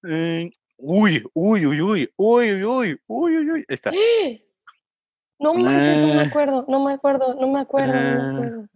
[0.04, 3.66] eh, uy, uy, uy, uy, uy, uy, uy, uy, uy, uy.
[3.68, 3.92] Ahí está.
[5.40, 6.28] No manches, no me Eh.
[6.28, 8.34] acuerdo, no me acuerdo, no me acuerdo, no me Eh.
[8.34, 8.70] acuerdo.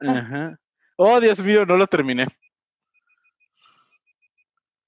[0.00, 0.60] Ajá.
[0.96, 2.26] Oh, Dios mío, no lo terminé.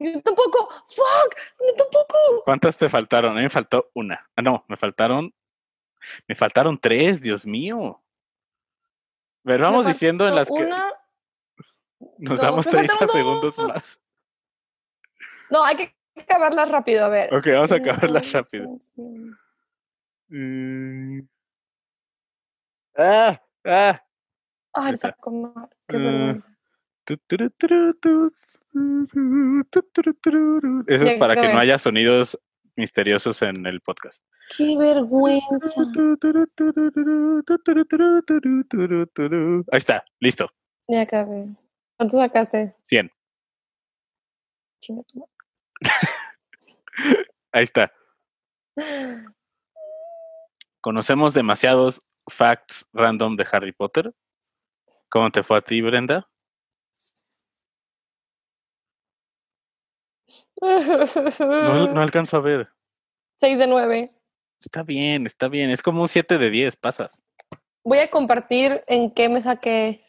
[0.00, 0.68] Yo tampoco.
[0.70, 2.42] Fuck, yo tampoco.
[2.44, 3.32] ¿Cuántas te faltaron?
[3.32, 4.28] A mí me faltó una.
[4.36, 5.32] Ah, no, me faltaron.
[6.28, 8.00] Me faltaron tres, Dios mío.
[9.44, 10.92] A ver, vamos diciendo en las faltó que Una...
[12.18, 13.68] nos dos, damos me 30 faltaron segundos dos.
[13.68, 14.00] más.
[15.50, 17.34] No, hay que acabarlas rápido, a ver.
[17.34, 18.78] Ok, vamos a acabarlas rápido.
[20.28, 21.20] Mm.
[22.96, 24.02] Ah, ah.
[24.74, 25.68] Ay, saco mal.
[25.86, 26.50] Qué vergüenza.
[30.86, 32.38] Eso es para que no haya sonidos
[32.76, 34.22] misteriosos en el podcast.
[34.56, 35.46] Qué vergüenza.
[39.72, 40.50] Ahí está, listo.
[40.86, 41.46] Ya acabé.
[41.96, 42.74] ¿Cuánto sacaste?
[42.86, 43.10] 100.
[44.80, 45.32] Chinga tu madre.
[47.52, 47.92] Ahí está.
[50.80, 54.12] Conocemos demasiados facts random de Harry Potter.
[55.08, 56.28] ¿Cómo te fue a ti, Brenda?
[60.60, 62.68] No, no alcanzo a ver.
[63.36, 64.08] 6 de 9.
[64.60, 65.70] Está bien, está bien.
[65.70, 67.22] Es como un 7 de 10, pasas.
[67.84, 70.04] Voy a compartir en qué me saqué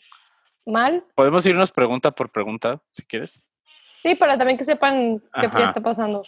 [0.65, 1.05] mal.
[1.15, 3.41] Podemos irnos pregunta por pregunta, si quieres.
[4.01, 6.25] Sí, para también que sepan qué está pasando.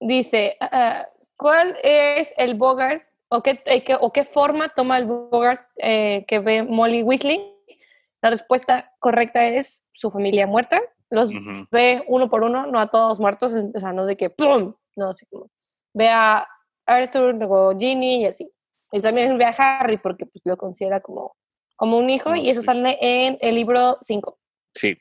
[0.00, 1.06] Dice, ah,
[1.38, 6.24] ¿cuál es el Bogart o qué, eh, qué- o qué forma toma el Bogart eh,
[6.28, 7.54] que ve Molly Weasley?
[8.20, 10.80] La respuesta correcta es su familia muerta.
[11.10, 11.30] Los
[11.70, 14.74] ve uno por uno, no a todos muertos, o sea, no de que ¡pum!
[14.96, 15.50] No, así como
[15.94, 16.46] ve a
[16.84, 18.50] Arthur, luego Ginny y así.
[18.92, 21.36] Y también ve a Harry porque pues, lo considera como,
[21.76, 24.38] como un hijo y eso sale en el libro 5.
[24.74, 24.98] Sí.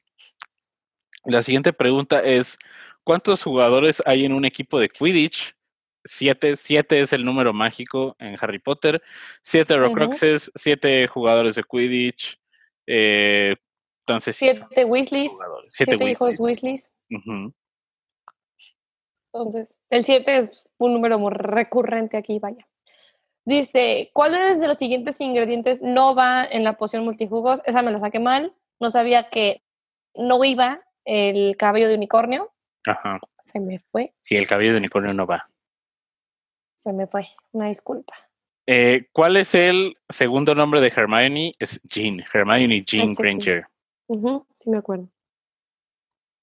[1.26, 2.58] La siguiente pregunta es:
[3.04, 5.56] ¿Cuántos jugadores hay en un equipo de Quidditch?
[6.08, 9.02] Siete, siete es el número mágico en Harry Potter.
[9.42, 9.84] Siete Ujú.
[9.86, 12.40] Horcruxes, siete jugadores de Quidditch.
[12.88, 13.56] eh,
[14.08, 15.74] entonces, sí, Siete Weasleys, jugadores.
[15.74, 16.90] siete, Siete, hijos Weasleys.
[17.10, 17.54] Weasleys.
[19.34, 22.66] Entonces, el 7 es un número muy recurrente aquí, vaya.
[23.46, 27.62] Dice, ¿cuáles de los siguientes ingredientes no va en la poción multijugos?
[27.66, 28.54] Esa me la saqué mal.
[28.80, 29.62] No sabía que
[30.16, 32.52] no iba el cabello de unicornio.
[32.86, 33.20] Ajá.
[33.40, 35.50] Se me fue, Sí, el cabello de unicornio no va.
[36.78, 37.28] Se me fue.
[37.52, 38.14] Una disculpa.
[38.66, 41.54] Eh, ¿Cuál es el segundo nombre de Hermione?
[41.58, 42.22] Es Jean.
[42.34, 43.22] Hermione Jean Ese sí.
[43.22, 43.68] Granger.
[44.08, 45.10] Ujú, sí me acuerdo.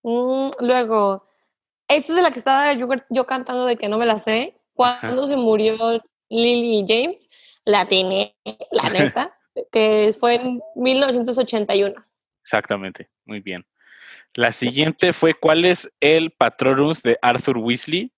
[0.02, 1.26] Mm, luego,
[1.88, 4.56] esta es de la que estaba yo, yo cantando de que no me la sé.
[4.74, 7.28] Cuando se murió Lily James,
[7.64, 8.34] la tiene,
[8.70, 9.36] la neta,
[9.70, 11.94] que fue en 1981.
[12.40, 13.08] Exactamente.
[13.24, 13.64] Muy bien.
[14.34, 18.12] La siguiente fue ¿cuál es el Patronus de Arthur Weasley?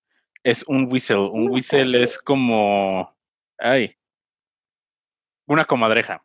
[0.47, 1.17] Es un whistle.
[1.17, 3.13] Un whistle es como.
[3.57, 3.93] Ay.
[5.45, 6.23] Una comadreja.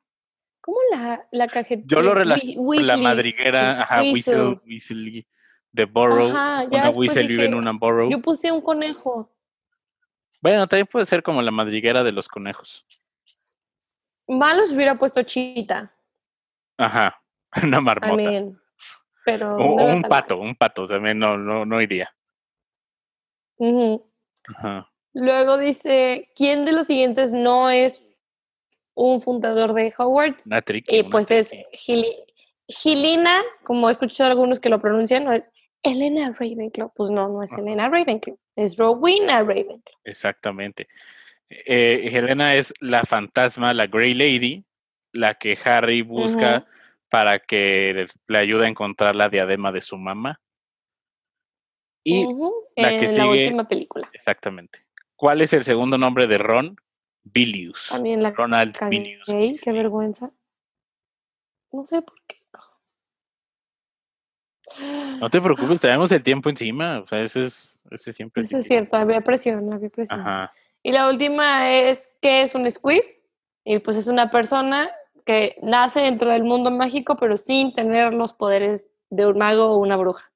[0.61, 1.83] ¿Cómo la, la cajeta?
[1.87, 4.01] Yo lo relaciono con la madriguera, ajá.
[4.01, 5.27] Whistle, Weasley,
[5.73, 6.29] de Burrow.
[6.29, 8.13] Ajá, ya Una Weasley vive en una Burrow.
[8.13, 9.29] Yo puse un conejo.
[10.41, 12.81] Bueno, también puede ser como la madriguera de los conejos.
[14.29, 15.93] Malos hubiera puesto chita.
[16.79, 17.21] Ajá,
[17.61, 18.15] una I marmota.
[18.15, 18.57] mean,
[19.25, 19.57] pero.
[19.57, 22.15] o no o era un pato, un pato también no, no, no iría.
[23.57, 24.12] Ujú.
[24.49, 24.91] Ajá.
[25.15, 28.17] Luego dice: ¿Quién de los siguientes no es
[28.95, 30.47] un fundador de Hogwarts?
[30.47, 31.53] Una triqui, Y una pues es.
[31.73, 32.17] Gili-
[32.69, 35.51] Gilina, como he escuchado algunos que lo pronuncian, no es
[35.83, 36.93] Elena Ravenclaw.
[36.95, 37.61] Pues no, no es Ajá.
[37.61, 39.83] Elena Ravenclaw, es Rowena Ravenclaw.
[40.05, 40.89] Exactamente.
[41.51, 44.65] Eh, Helena es la fantasma, la Grey Lady,
[45.13, 46.67] la que Harry busca
[47.11, 50.41] para que le ayude a encontrar la diadema de su mamá.
[52.05, 52.25] Y
[52.77, 54.09] la que en la sigue- última película.
[54.13, 54.81] exactamente.
[55.17, 56.77] ¿Cuál es el segundo nombre de Ron?
[57.25, 57.87] Bilius.
[57.91, 59.61] También la Ronald cagué, Bilius.
[59.61, 60.31] qué vergüenza.
[61.71, 62.37] No sé por qué.
[65.21, 67.01] No te preocupes, tenemos el tiempo encima.
[67.01, 70.21] O sea, eso es, ese siempre Eso es cierto, había presión, había presión.
[70.21, 70.53] Ajá.
[70.83, 73.03] Y la última es, ¿qué es un squib?
[73.65, 74.91] Y pues es una persona
[75.25, 79.77] que nace dentro del mundo mágico, pero sin tener los poderes de un mago o
[79.77, 80.32] una bruja.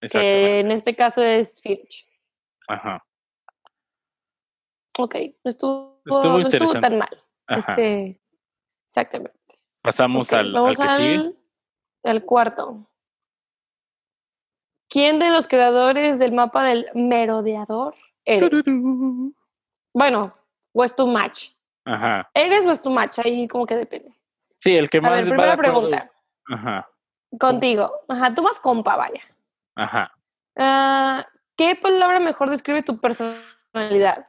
[0.00, 2.06] Que en este caso es Filch.
[2.68, 3.04] Ajá.
[4.98, 7.24] Ok, no estuvo, Estuvo no estuvo tan mal.
[7.46, 7.72] Ajá.
[7.72, 8.20] Este,
[8.86, 9.38] exactamente.
[9.82, 11.14] Pasamos al, al vamos sigue.
[11.14, 11.38] al,
[12.04, 12.86] al cuarto.
[14.88, 18.64] ¿Quién de los creadores del mapa del merodeador eres?
[18.64, 19.34] Tururú.
[19.94, 20.24] Bueno,
[20.72, 21.50] o es tu match.
[21.84, 22.28] Ajá.
[22.34, 23.20] ¿Eres o es tu match?
[23.20, 24.12] Ahí como que depende.
[24.56, 26.12] Sí, el que A más ver, va de primera pregunta.
[26.46, 26.88] Ajá.
[27.38, 27.90] Contigo.
[28.08, 29.22] Ajá, tú vas compa, vaya.
[29.80, 30.12] Ajá.
[30.56, 34.28] Ah, ¿Qué palabra mejor describe tu personalidad?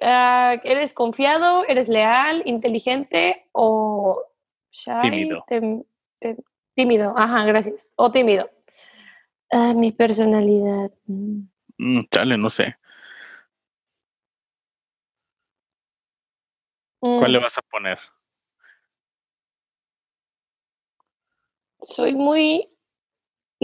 [0.00, 1.64] Ah, ¿Eres confiado?
[1.66, 2.42] ¿Eres leal?
[2.46, 3.48] ¿Inteligente?
[3.52, 4.22] ¿O
[4.70, 4.92] shy?
[5.02, 5.44] Tímido.
[5.48, 5.84] Tem-
[6.20, 6.42] tem-
[6.74, 7.88] tímido, ajá, gracias.
[7.96, 8.48] O tímido.
[9.50, 10.92] Ah, mi personalidad.
[11.06, 12.76] mm, Mm, chale, no sé.
[17.00, 17.98] ¿Cuál le mm, vas a poner?
[21.82, 22.73] Soy muy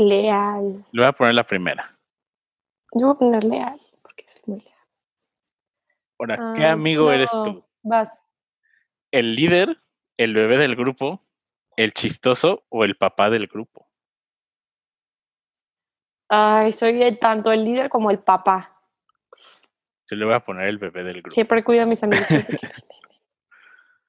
[0.09, 0.85] leal.
[0.93, 1.97] Le voy a poner la primera.
[2.93, 4.77] Yo voy a poner leal, porque soy muy leal.
[6.19, 7.65] Ahora, ¿qué amigo eres tú?
[7.83, 8.21] Vas.
[9.13, 9.81] ¿El líder,
[10.17, 11.25] el bebé del grupo,
[11.77, 13.89] el chistoso o el papá del grupo?
[16.29, 18.83] Ay, soy el- tanto el líder como el papá.
[20.11, 21.35] Yo le voy a poner el bebé del grupo.
[21.35, 22.27] Siempre cuido a mis amigos.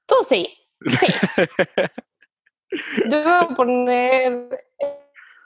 [0.06, 0.58] Tú sí.
[0.99, 1.08] Sí.
[3.10, 4.65] Yo voy a poner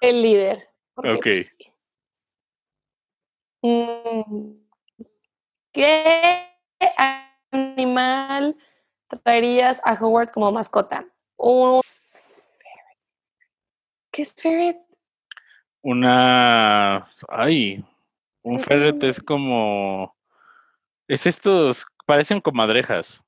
[0.10, 0.70] el líder.
[0.94, 1.24] porque, Ok.
[1.24, 1.72] pues, sí.
[3.62, 4.58] Mm,
[5.74, 6.48] ¿Qué
[7.52, 8.58] animal
[9.24, 11.06] traerías a Hogwarts como mascota?
[11.38, 11.82] Un.
[14.12, 14.78] ¿Qué es ferret?
[15.82, 17.12] Una.
[17.28, 17.84] Ay.
[18.44, 20.16] Un el ferret es como.
[21.08, 21.86] Es estos.
[22.06, 23.24] Parecen comadrejas.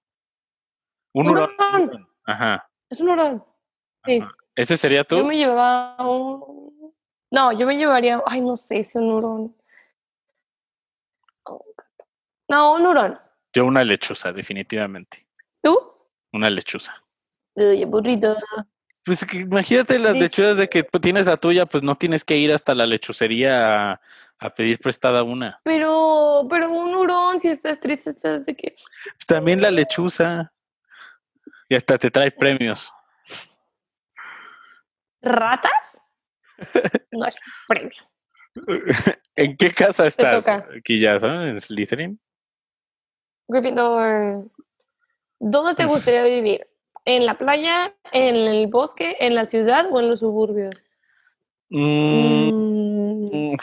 [1.14, 1.50] Un hurón.
[1.50, 1.90] un Hurón.
[1.90, 2.10] hurón.
[2.26, 2.70] Ajá.
[2.90, 3.46] Es un hurón.
[4.06, 4.20] Sí.
[4.22, 4.32] ajá.
[4.58, 5.18] ¿Ese sería tú?
[5.18, 6.94] Yo me llevaba un...
[7.32, 8.22] No, yo me llevaría...
[8.26, 9.56] Ay, no sé si un hurón.
[12.50, 13.20] No, un hurón.
[13.54, 15.28] Yo una lechuza, definitivamente.
[15.62, 15.78] ¿Tú?
[16.34, 16.94] Una lechuza.
[17.56, 18.36] Uy, burrito.
[19.06, 22.24] Pues que imagínate las Dice- lechuzas de que pues, tienes la tuya, pues no tienes
[22.24, 24.02] que ir hasta la lechucería a,
[24.40, 25.60] a pedir prestada una.
[25.64, 28.76] Pero, pero un hurón, si estás triste, estás de que...
[29.26, 30.52] También la lechuza.
[31.70, 32.92] Y hasta te trae premios.
[35.28, 36.02] ¿Ratas?
[37.12, 37.38] No es
[37.68, 37.92] premio.
[39.36, 40.48] ¿En qué casa estás?
[40.48, 41.50] Aquí ya, ¿sabes?
[41.52, 42.20] En Slytherin.
[43.48, 44.50] Gryffindor.
[45.40, 46.68] ¿Dónde te gustaría vivir?
[47.06, 50.90] ¿En la playa, en el bosque, en la ciudad o en los suburbios?
[51.70, 52.68] Mm,
[53.30, 53.58] Mm.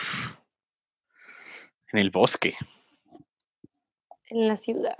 [1.92, 2.54] En el bosque.
[4.28, 4.96] en la ciudad.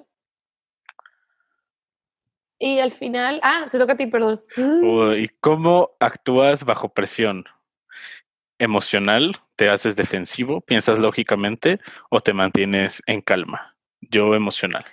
[2.59, 4.43] Y al final, ah, te toca a ti, perdón.
[5.17, 7.45] ¿Y cómo actúas bajo presión?
[8.59, 9.33] ¿Emocional?
[9.57, 10.61] ¿Te haces defensivo?
[10.61, 11.81] ¿Piensas lógicamente?
[12.11, 13.77] ¿O te mantienes en calma?
[14.01, 14.85] Yo emocional.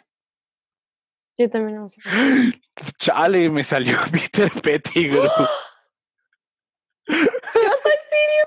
[1.38, 2.62] Yo también emocional.
[2.98, 5.24] Chale, me salió Peter Pettigrew.
[7.08, 8.46] Yo soy serio.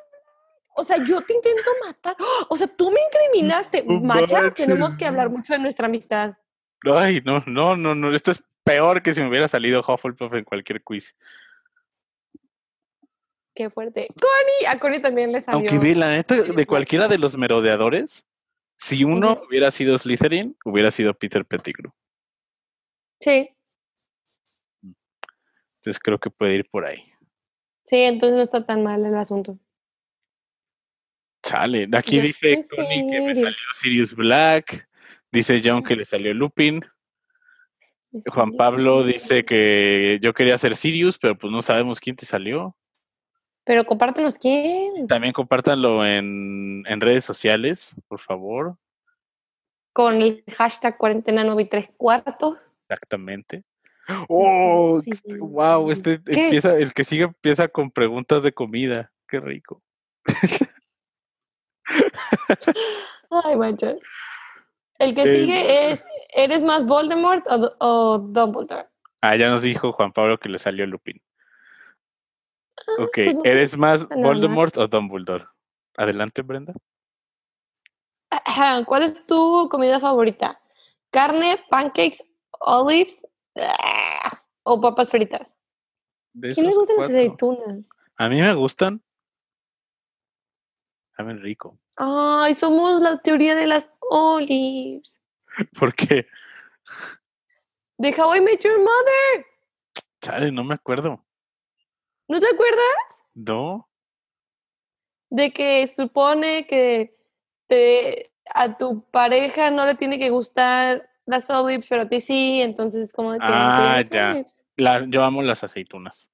[0.77, 2.17] O sea, yo te intento matar.
[2.49, 3.85] O sea, tú me incriminaste.
[3.85, 6.35] Machas, tenemos que hablar mucho de nuestra amistad.
[6.85, 8.15] Ay, no, no, no, no.
[8.15, 11.15] Esto es peor que si me hubiera salido Hufflepuff en cualquier quiz.
[13.55, 14.09] Qué fuerte.
[14.09, 15.71] Connie, a Connie también le salió.
[15.71, 18.27] Aunque vi, la neta, de cualquiera de los merodeadores,
[18.77, 21.93] si uno hubiera sido Slytherin, hubiera sido Peter Pettigrew.
[23.21, 23.49] Sí.
[24.83, 27.05] Entonces creo que puede ir por ahí.
[27.85, 29.59] Sí, entonces no está tan mal el asunto.
[31.43, 34.89] Chale, aquí dice Connie que me salió Sirius Black,
[35.31, 36.83] dice John que le salió Lupin.
[38.27, 42.77] Juan Pablo dice que yo quería ser Sirius, pero pues no sabemos quién te salió.
[43.65, 45.07] Pero compártenos quién.
[45.07, 48.77] También compártanlo en, en redes sociales, por favor.
[49.93, 52.59] Con el hashtag cuarentena 93 cuartos.
[52.89, 53.65] Exactamente.
[54.29, 55.01] Oh,
[55.39, 59.11] wow, este empieza, el que sigue empieza con preguntas de comida.
[59.27, 59.83] Qué rico.
[63.31, 63.97] Ay, manches.
[64.99, 66.05] El que sigue es,
[66.35, 67.45] ¿eres más Voldemort
[67.81, 68.89] o, Dumbledore?
[69.21, 71.21] Ah, ya nos dijo Juan Pablo que le salió Lupin.
[72.77, 75.47] Ah, ok, pues ¿eres más Voldemort o Dumbledore?
[75.97, 76.75] Adelante, Brenda.
[78.87, 80.61] ¿Cuál es tu comida favorita?
[81.11, 82.25] ¿Carne, pancakes,
[82.61, 83.27] olives
[84.65, 85.57] o papas fritas?
[86.41, 87.91] ¿Quién le gustan las aceitunas?
[88.17, 89.03] A mí me gustan.
[91.17, 91.79] Saben rico.
[91.97, 95.23] Ay, somos la teoría de las olives.
[95.79, 96.27] ¿Por qué?
[97.99, 99.47] De How I Met Your Mother.
[100.21, 101.25] Chale, no me acuerdo.
[102.27, 103.27] ¿No te acuerdas?
[103.35, 103.89] No.
[105.31, 107.17] De que supone que
[107.67, 112.61] te, a tu pareja no le tiene que gustar las olives, pero a ti sí,
[112.61, 115.05] entonces es como de que ah, ya.
[115.07, 116.29] yo amo las aceitunas.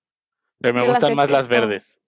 [0.59, 2.01] Pero me gustan más las verdes.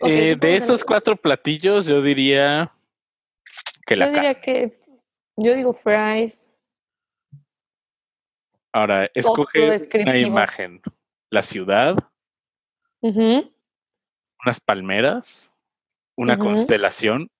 [0.00, 2.72] Eh, de esos cuatro platillos, yo diría
[3.86, 4.78] que la Yo diría que.
[5.36, 6.46] Yo digo fries.
[8.72, 10.80] Ahora, escoge una imagen.
[11.30, 11.96] La ciudad.
[13.02, 13.50] Unas
[14.64, 15.54] palmeras.
[16.16, 17.30] Una constelación.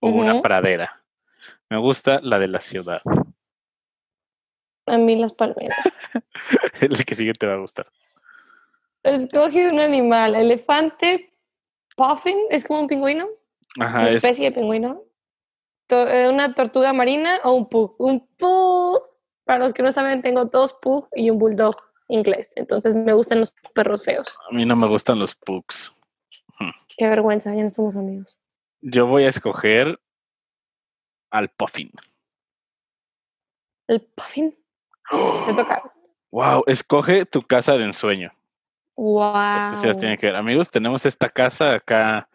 [0.00, 1.02] O una pradera.
[1.70, 3.02] Me gusta la de la ciudad.
[4.86, 5.78] A mí las palmeras.
[6.80, 7.86] El que sigue te va a gustar.
[9.02, 10.34] Escoge un animal.
[10.34, 11.33] Elefante,
[11.94, 13.28] puffin, es como un pingüino.
[13.80, 14.00] Ajá.
[14.00, 15.02] Una especie de pingüino.
[15.88, 17.94] Eh, una tortuga marina o un pug.
[17.98, 19.02] Un pug.
[19.44, 21.76] Para los que no saben, tengo dos pug y un bulldog
[22.08, 22.52] inglés.
[22.56, 24.38] Entonces me gustan los perros feos.
[24.50, 25.92] A mí no me gustan los pugs.
[26.96, 28.38] Qué vergüenza, ya no somos amigos.
[28.80, 29.98] Yo voy a escoger
[31.30, 31.90] al puffin.
[33.88, 34.56] ¿El puffin?
[35.46, 35.92] Me toca.
[36.30, 38.32] Wow, escoge tu casa de ensueño.
[38.96, 39.74] Wow.
[39.74, 40.36] Este tiene que ver.
[40.36, 42.28] Amigos, tenemos esta casa acá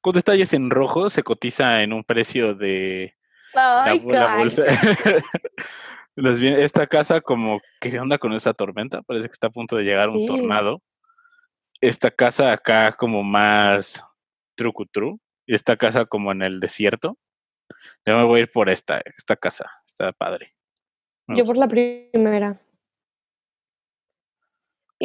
[0.00, 1.10] con detalles en rojo.
[1.10, 3.14] Se cotiza en un precio de
[3.54, 4.64] Ay, la, bolsa.
[6.16, 9.02] esta casa, como, ¿qué onda con esa tormenta?
[9.02, 10.82] Parece que está a punto de llegar un tornado.
[11.80, 14.02] Esta casa acá como más
[14.54, 15.20] trucutru.
[15.46, 17.18] Y esta casa como en el desierto.
[18.06, 19.70] Yo me voy a ir por esta, esta casa.
[19.86, 20.54] Está padre.
[21.28, 22.60] Yo por la primera.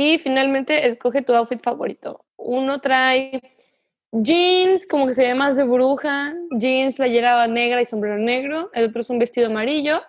[0.01, 2.23] Y finalmente escoge tu outfit favorito.
[2.38, 3.41] Uno trae
[4.13, 8.69] jeans, como que se ve más de bruja, jeans, playera negra y sombrero negro.
[8.73, 10.01] El otro es un vestido amarillo.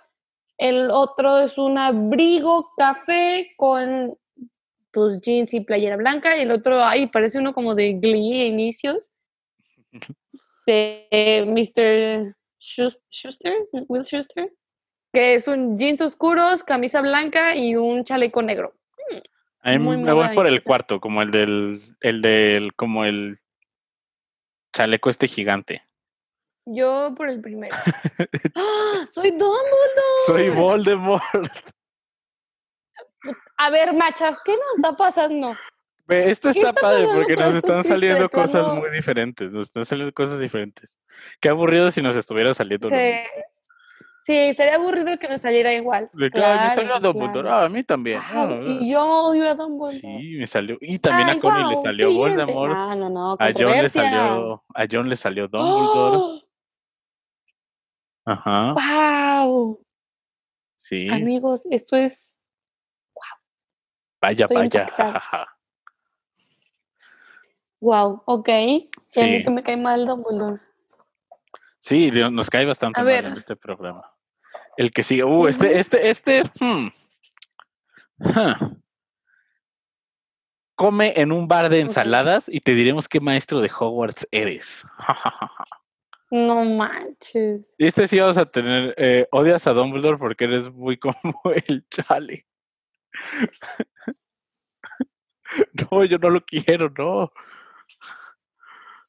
[0.58, 4.16] El otro es un abrigo café con
[4.92, 6.36] pues jeans y playera blanca.
[6.36, 9.10] Y el otro, ay, parece uno como de Glee inicios.
[10.68, 12.36] De Mr.
[12.60, 13.54] Schuster,
[13.88, 14.52] Will Schuster.
[15.12, 18.74] Que es un jeans oscuros, camisa blanca y un chaleco negro.
[19.62, 23.40] A mí me voy por el cuarto, como el del, el del, como el
[24.72, 25.82] chaleco este gigante.
[26.66, 27.74] Yo por el primero.
[28.54, 29.06] ¡Ah!
[29.10, 30.26] ¡Soy Dumbledore!
[30.26, 31.22] Soy Voldemort.
[33.58, 35.54] A ver, machas, ¿qué nos está pasando?
[36.08, 39.52] Esto está, padre porque nos están saliendo cosas muy diferentes.
[39.52, 40.98] Nos están saliendo cosas diferentes.
[41.40, 42.88] Qué aburrido si nos estuviera saliendo.
[42.88, 42.96] Sí.
[44.30, 46.08] Sí, sería aburrido que nos saliera igual.
[46.32, 47.50] claro, me salió a Dumbledore.
[47.50, 48.20] Ah, a mí también.
[48.68, 49.98] y yo odio a Dumbledore.
[50.00, 50.78] Sí, me salió.
[50.80, 52.72] Y también a Connie le salió Voldemort.
[52.76, 56.16] Ah, no, no, a John le salió, a John le salió Dumbledore.
[56.16, 56.42] ¡Oh!
[58.24, 58.74] Ajá.
[59.44, 59.84] Wow.
[60.78, 61.08] Sí.
[61.10, 62.36] Amigos, esto es.
[64.22, 64.86] Vaya, estoy vaya.
[67.80, 68.48] Wow, ok.
[68.48, 69.42] Y a mí Sí.
[69.44, 70.60] que me cae mal Dumbledore.
[71.80, 73.24] Sí, nos cae bastante A mal ver.
[73.24, 74.04] en este programa.
[74.76, 75.24] El que sigue.
[75.24, 76.42] Uh, este, este, este.
[76.60, 76.88] hmm.
[78.18, 78.76] Huh.
[80.76, 84.84] Come en un bar de ensaladas y te diremos qué maestro de Hogwarts eres.
[86.32, 87.66] No manches.
[87.76, 88.94] Este sí vamos a tener.
[88.96, 92.46] eh, odias a Dumbledore porque eres muy como el chale.
[95.90, 97.32] No, yo no lo quiero, no.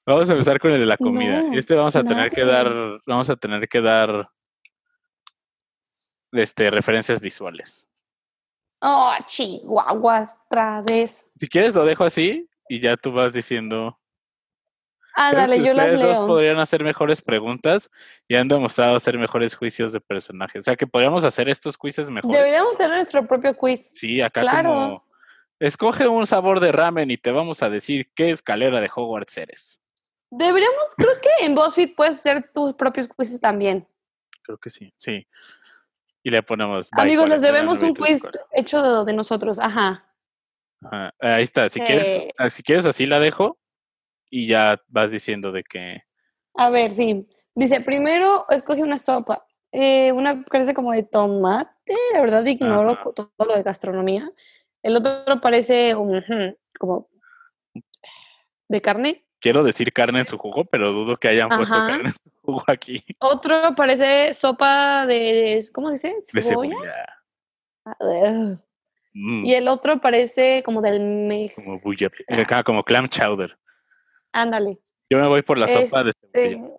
[0.08, 1.44] Vamos a empezar con el de la comida.
[1.44, 4.28] No, este vamos a tener que dar, vamos a tener que dar
[6.32, 7.88] este, referencias visuales.
[8.82, 11.30] Oh, chihuahuas, otra vez.
[11.40, 13.98] Si quieres lo dejo así y ya tú vas diciendo.
[15.14, 16.28] Ah, dale, yo las ustedes dos leo.
[16.28, 17.92] podrían hacer mejores preguntas
[18.30, 20.62] y han demostrado hacer mejores juicios de personajes.
[20.62, 22.36] O sea que podríamos hacer estos quizzes mejores.
[22.36, 23.92] Deberíamos hacer nuestro propio quiz.
[23.94, 24.70] Sí, acá Claro.
[24.70, 25.08] como
[25.60, 29.82] escoge un sabor de ramen y te vamos a decir qué escalera de Hogwarts eres.
[30.32, 33.86] Deberíamos, creo que en BuzzFeed puedes hacer tus propios quizzes también.
[34.44, 35.28] Creo que sí, sí.
[36.24, 36.90] Y le ponemos.
[36.92, 39.60] Amigos, les debemos un quiz hecho de, nosotros.
[39.60, 40.06] Ajá.
[40.84, 41.70] Ajá, Ahí está.
[41.70, 42.34] Si quieres, Eh.
[42.38, 43.58] ah, si quieres así la dejo
[44.30, 46.02] y ya vas diciendo de que.
[46.56, 47.26] A ver, sí.
[47.56, 49.46] Dice, primero escoge una sopa.
[49.72, 53.10] Eh, una parece como de tomate, la verdad ignoro Ajá.
[53.16, 54.26] todo lo de gastronomía.
[54.84, 57.10] El otro parece ujú, como
[58.68, 59.26] de carne.
[59.42, 62.64] Quiero decir carne en su jugo, pero dudo que hayan puesto carne en su jugo
[62.68, 63.04] aquí.
[63.20, 66.16] Otro parece sopa de, ¿cómo se dice?
[66.32, 66.70] De ¿Cebolla?
[66.76, 67.06] cebolla.
[67.86, 68.62] Ah.
[69.14, 71.56] Mm, Y el otro parece como del mes.
[71.56, 72.10] como bulla.
[72.30, 73.58] acá, como clam chowder.
[74.32, 74.80] Ándale.
[75.10, 76.68] Yo me voy por la Es- sopa de cebolla.
[76.68, 76.78] Eh,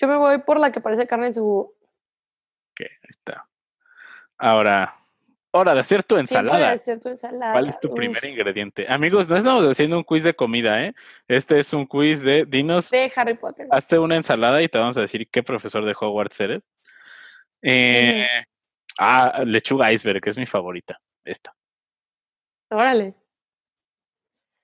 [0.00, 1.44] yo me voy por la que parece carne en su...
[1.44, 3.48] Ok, ahí está.
[4.38, 4.96] Ahora,
[5.52, 6.72] hora de hacer tu Tiempo de ensalada.
[6.72, 7.52] hacer tu ensalada.
[7.52, 8.86] ¿Cuál es tu primer ingrediente?
[8.88, 10.94] Amigos, no estamos haciendo un quiz de comida, ¿eh?
[11.28, 13.68] Este es un quiz de dinos, De Harry Potter.
[13.70, 16.62] hazte una ensalada y te vamos a decir qué profesor de Hogwarts eres.
[17.62, 18.26] Eh,
[18.98, 20.98] Ah, lechuga iceberg, que es mi favorita.
[21.24, 21.54] Esta.
[22.70, 23.14] Órale.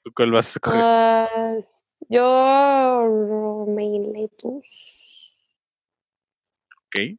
[0.04, 0.80] ¿Tú cuál vas a escoger?
[0.84, 1.56] Ah,
[2.10, 4.68] yo romaine lettuce.
[6.76, 7.18] Ok.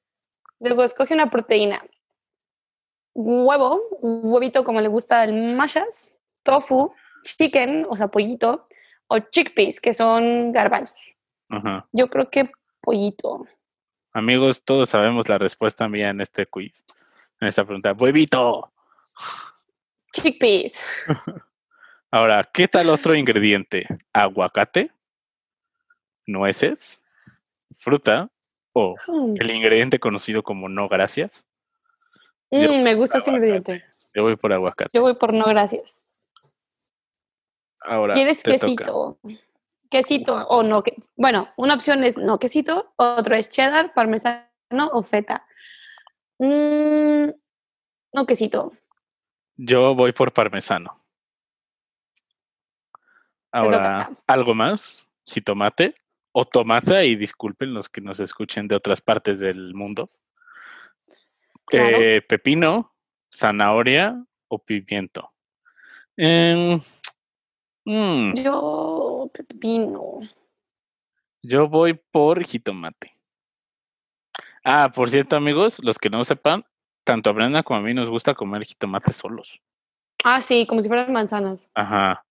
[0.59, 1.83] Luego escoge una proteína.
[3.21, 8.65] Huevo, huevito como le gusta el mashas, tofu, chicken, o sea, pollito,
[9.07, 11.01] o chickpeas, que son garbanzos.
[11.49, 11.85] Ajá.
[11.91, 12.49] Yo creo que
[12.79, 13.45] pollito.
[14.13, 16.73] Amigos, todos sabemos la respuesta mía en este quiz.
[17.41, 17.91] En esta pregunta.
[17.91, 18.71] ¡Huevito!
[20.13, 20.81] Chickpeas.
[22.11, 23.85] Ahora, ¿qué tal otro ingrediente?
[24.13, 24.91] ¿Aguacate?
[26.25, 27.01] ¿Nueces?
[27.75, 28.29] ¿Fruta?
[28.71, 31.48] ¿O Mm, el ingrediente conocido como no gracias?
[32.51, 33.83] Mm, me gusta ese ingrediente.
[34.13, 34.89] Yo voy por aguacate.
[34.93, 36.03] Yo voy por no gracias.
[37.81, 38.57] Ahora, ¿Quieres toca.
[38.57, 39.19] quesito?
[39.89, 40.83] Quesito o no.
[40.83, 44.43] que- Bueno, una opción es no quesito, otro es cheddar, parmesano
[44.91, 45.45] o feta.
[46.39, 47.29] Mm,
[48.13, 48.73] no quesito.
[49.57, 50.99] Yo voy por parmesano.
[53.51, 54.11] Ahora.
[54.27, 55.07] ¿algo más?
[55.25, 55.95] ¿Jitomate?
[56.31, 60.09] O tomate, y disculpen los que nos escuchen de otras partes del mundo.
[61.69, 61.97] Claro.
[62.01, 62.91] Eh, pepino,
[63.33, 65.31] zanahoria o pimiento.
[66.17, 66.81] Em,
[67.85, 70.19] mm, Yo, pepino.
[71.43, 73.13] yo voy por jitomate.
[74.63, 76.65] Ah, por cierto, amigos, los que no sepan,
[77.05, 79.61] tanto a Brenda como a mí nos gusta comer jitomate solos.
[80.23, 81.69] Ah, sí, como si fueran manzanas.
[81.73, 82.25] Ajá.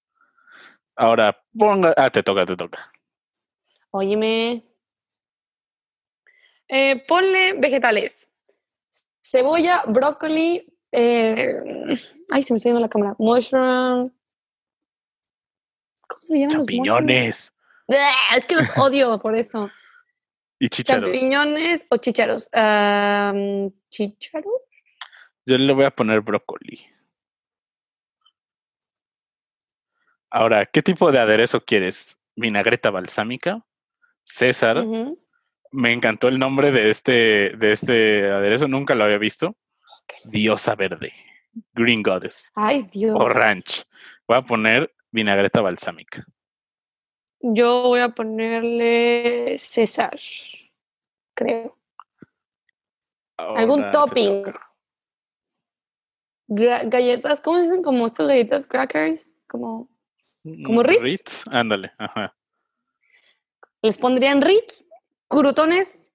[0.94, 1.94] Ahora, ponga.
[1.96, 2.92] Ah, te toca, te toca.
[3.90, 4.62] Óyeme.
[6.68, 8.27] Eh, ponle vegetales.
[9.30, 10.66] Cebolla, brócoli.
[10.90, 11.54] eh,
[12.30, 13.14] ay, se me está yendo la cámara.
[13.18, 14.10] Mushroom.
[16.06, 16.88] ¿Cómo se le llaman los mushrooms?
[16.88, 17.54] Champiñones.
[18.36, 19.70] Es que los odio por eso.
[20.58, 21.10] y chícharos.
[21.10, 22.48] Champiñones o chícharos.
[22.52, 24.62] Am, ¿Chícharos?
[25.44, 26.86] Yo le voy a poner brócoli.
[30.30, 32.18] Ahora, ¿qué tipo de aderezo quieres?
[32.34, 33.64] ¿Vinagreta balsámica?
[34.24, 34.78] César.
[34.78, 35.18] Ujú.
[35.70, 39.56] Me encantó el nombre de este, de este aderezo, nunca lo había visto.
[40.24, 41.12] Diosa verde.
[41.72, 42.50] Green Goddess.
[42.54, 43.16] Ay, Dios.
[43.18, 43.84] O ranch.
[44.26, 46.24] Voy a poner vinagreta balsámica.
[47.40, 50.16] Yo voy a ponerle César.
[51.34, 51.76] Creo.
[53.36, 54.44] Algún Ahora topping.
[56.48, 57.82] galletas, ¿cómo se dicen?
[57.82, 59.28] Como estas galletas crackers.
[59.46, 59.88] Como
[60.64, 61.44] ¿Como Mm, Ritz?
[61.52, 62.34] Ándale, ajá.
[63.82, 64.86] les pondrían Ritz,
[65.28, 66.10] crutones,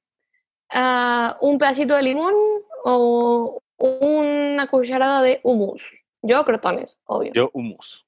[0.71, 2.33] ah, un pedacito de limón
[2.83, 5.83] o una cucharada de humus.
[6.21, 7.33] Yo crotones, obvio.
[7.33, 8.05] Yo humus.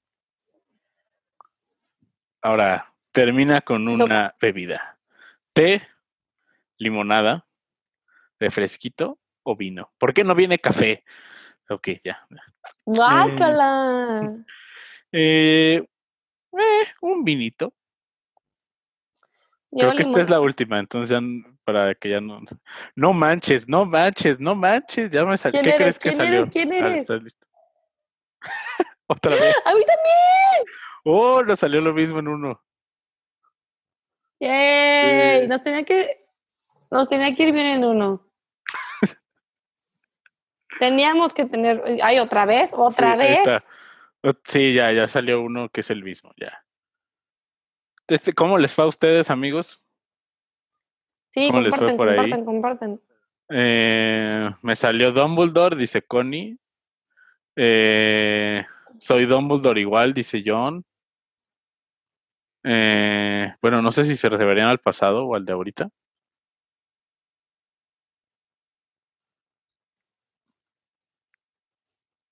[2.42, 4.98] Ahora, termina con una bebida.
[5.54, 5.82] Té,
[6.78, 7.46] limonada,
[8.40, 9.92] refresquito o vino.
[9.98, 11.04] ¿Por qué no viene café?
[11.70, 12.28] Ok, ya.
[12.86, 14.46] ¡Guácala!
[15.12, 15.84] Eh,
[16.54, 17.74] eh, un vinito.
[19.78, 21.22] Creo que esta es la última, entonces ya
[21.66, 22.40] para que ya no.
[22.96, 25.62] No manches, no manches, no manches, ya me salió.
[25.62, 26.40] ¿Qué crees que ¿Quién salió?
[26.42, 26.50] Eres?
[26.52, 27.02] ¿Quién Ah, eres?
[27.02, 27.46] ¿estás listo?
[29.08, 29.56] Otra vez.
[29.66, 30.66] ¡A mí también!
[31.04, 32.64] Oh, nos salió lo mismo en uno.
[34.40, 35.42] ¡Yay!
[35.42, 35.48] Sí.
[35.48, 36.18] Nos tenía que.
[36.92, 38.26] Nos tenía que ir bien en uno.
[40.80, 41.82] Teníamos que tener.
[42.04, 43.64] Ay, otra vez, otra Sí, vez.
[44.46, 46.65] Sí, ya, ya salió uno que es el mismo, ya.
[48.08, 49.84] Este, ¿Cómo les fue a ustedes, amigos?
[51.32, 52.18] Sí, ¿Cómo les fue comparten, por ahí?
[52.18, 53.02] comparten, comparten.
[53.50, 56.56] Eh, me salió Dumbledore, dice Connie.
[57.56, 58.66] Eh,
[59.00, 60.84] soy Dumbledore igual, dice John.
[62.64, 65.90] Eh, bueno, no sé si se referían al pasado o al de ahorita.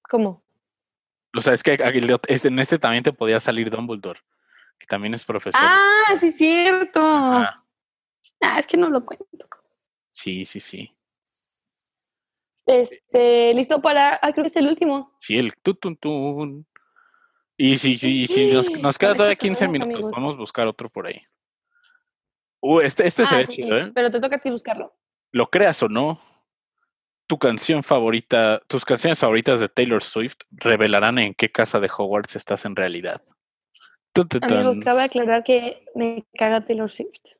[0.09, 0.43] ¿Cómo?
[1.35, 4.19] O sea, es que de- este- en este también te podía salir Dumbledore,
[4.83, 5.61] que también es profesor.
[5.63, 6.99] Ah, sí, cierto.
[7.01, 7.63] Ajá.
[8.41, 9.25] Ah, es que no lo cuento.
[10.11, 10.91] Sí, sí, sí.
[12.65, 14.19] Este, listo para.
[14.21, 15.15] Ah, creo que es el último.
[15.19, 16.65] Sí, el tutuntun.
[17.57, 20.15] Y si, si, si nos, Sí, nos queda todavía esto 15 terminamos, minutos, amigos.
[20.15, 21.21] podemos buscar otro por ahí.
[22.61, 23.91] Uh, este, este se Ah, ve sí, chido, ¿eh?
[23.93, 24.93] pero te toca a ti buscarlo.
[25.31, 26.19] Lo creas o no,
[27.27, 32.35] tu canción favorita, tus canciones favoritas de Taylor Swift revelarán en qué casa de Hogwarts
[32.35, 33.21] estás en realidad.
[34.13, 34.83] Tun, tun, Amigos, tun.
[34.83, 37.35] cabe aclarar que me caga Taylor Swift.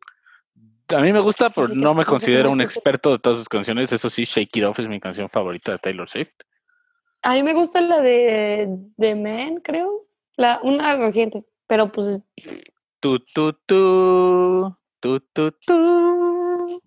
[0.89, 3.91] A mí me gusta, pero Así no me considero un experto de todas sus canciones.
[3.91, 6.33] Eso sí, Shake It Off es mi canción favorita de Taylor Swift.
[7.21, 8.67] A mí me gusta la de
[8.97, 10.05] The Man, creo.
[10.35, 11.45] La, una reciente.
[11.67, 12.19] Pero pues
[12.99, 16.81] Tu, tu, tu, tu, tu, tu.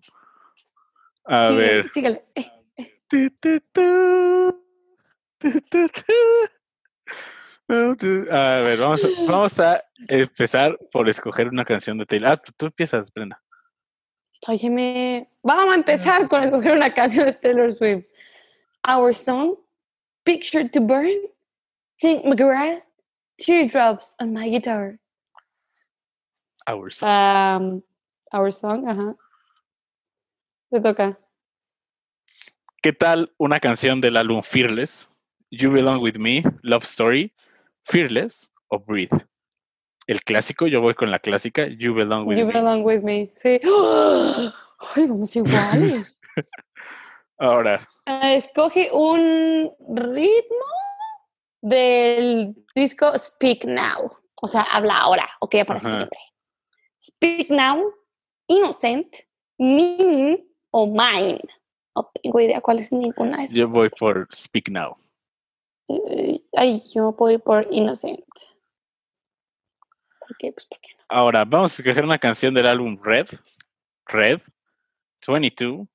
[1.25, 1.91] A síguele, ver.
[1.93, 2.25] síguele.
[2.35, 2.51] Eh,
[3.09, 4.63] Tu, tu, tu,
[5.39, 5.89] tu, tu, tu.
[5.89, 6.13] Tu,
[7.69, 12.31] A ver, vamos a, vamos a empezar por escoger una canción de Taylor.
[12.31, 13.41] Ah, tú, tú empiezas, Brenda.
[14.47, 18.05] Óyeme, vamos a empezar con escoger una canción de Taylor Swift.
[18.87, 19.55] Our Song,
[20.23, 21.17] Picture to Burn,
[21.97, 22.83] Sing McGrath,
[23.37, 24.99] Teardrops on My Guitar.
[26.69, 27.09] Our Song.
[27.09, 27.83] Um,
[28.31, 29.15] our Song, ajá.
[30.71, 31.19] Te toca.
[32.81, 35.09] ¿Qué tal una canción del álbum Fearless?
[35.49, 37.33] You Belong With Me, Love Story,
[37.87, 39.25] Fearless o Breathe.
[40.07, 42.53] El clásico, yo voy con la clásica, You Belong With You Me.
[42.53, 43.33] belong with me.
[43.35, 43.59] Sí.
[44.95, 46.19] Ay, vamos iguales.
[47.39, 50.65] Ahora, Ah, escoge un ritmo
[51.61, 54.11] del disco Speak Now.
[54.41, 55.89] O sea, habla ahora, ok, para Ajá.
[55.89, 56.19] siempre.
[57.03, 57.91] Speak Now,
[58.47, 59.13] Innocent,
[59.57, 60.39] Mean
[60.71, 61.41] o Mine.
[61.95, 63.55] No tengo idea cuál es ninguna de esas.
[63.55, 64.95] yo voy por Speak Now.
[65.89, 68.25] Eh, Ay, yo voy por Innocent.
[70.19, 70.51] ¿Por qué?
[70.51, 71.03] Pues porque no.
[71.09, 73.27] Ahora, vamos a escoger una canción del álbum Red.
[74.05, 74.39] Red,
[75.27, 75.85] 22,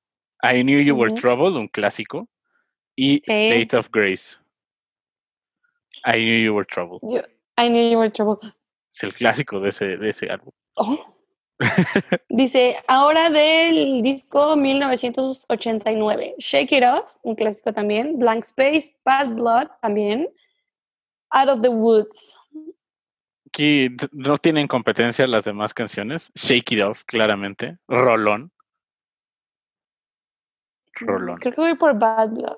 [0.43, 1.19] I Knew You Were Ujú.
[1.21, 2.29] Trouble, un clásico,
[2.95, 3.31] y Sí.
[3.49, 4.37] State of Grace.
[6.05, 6.99] I Knew You Were Trouble.
[7.01, 7.21] Yo,
[7.57, 8.35] I knew you were trouble.
[8.93, 10.51] Es el clásico de ese, de ese álbum.
[10.75, 11.12] Oh.
[12.29, 19.67] Dice, ahora del disco 1989, Shake It Off, un clásico también, Blank Space, Bad Blood
[19.81, 20.27] también,
[21.31, 22.37] Out of the Woods.
[23.47, 26.31] Aquí no tienen competencia las demás canciones.
[26.35, 27.77] Shake It Off, claramente.
[27.87, 28.51] Rolón.
[30.95, 31.37] Rolón.
[31.37, 32.57] Creo que voy por Bad Blood.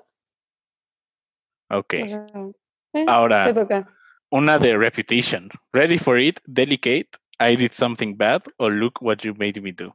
[1.70, 1.94] Ok.
[1.94, 3.88] Eh, Ahora, te toca.
[4.30, 5.50] una de Reputation.
[5.72, 9.94] Ready for It, Delicate, I Did Something Bad o Look What You Made Me Do.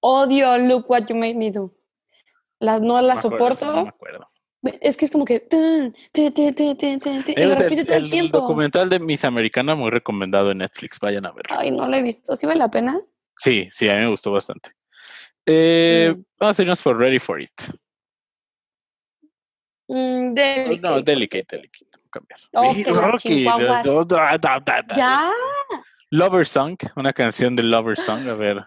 [0.00, 1.74] Odio Look What You Made Me Do.
[2.60, 3.66] La, no la No acuerdo, soporto.
[3.66, 4.28] No me acuerdo.
[4.80, 5.40] Es que es como que...
[5.40, 8.40] tun, tun, tun, y repite el, todo el el tiempo.
[8.40, 10.98] documental de Miss Americana muy recomendado en Netflix.
[10.98, 11.56] Vayan a verlo.
[11.56, 12.34] Ay, no lo he visto.
[12.34, 13.00] ¿Sí vale la pena?
[13.36, 14.70] Sí, sí, a mí me gustó bastante.
[15.44, 16.22] Eh, Mm.
[16.40, 17.50] Vamos a irnos por Ready for It.
[19.88, 21.86] Mm, delicate, no, Delicate, Delicate.
[22.10, 22.40] Cambiar.
[22.52, 23.44] La Rocky,
[24.96, 25.30] Ya.
[26.16, 28.64] Lover Song, una canción de Lover Song, a ver.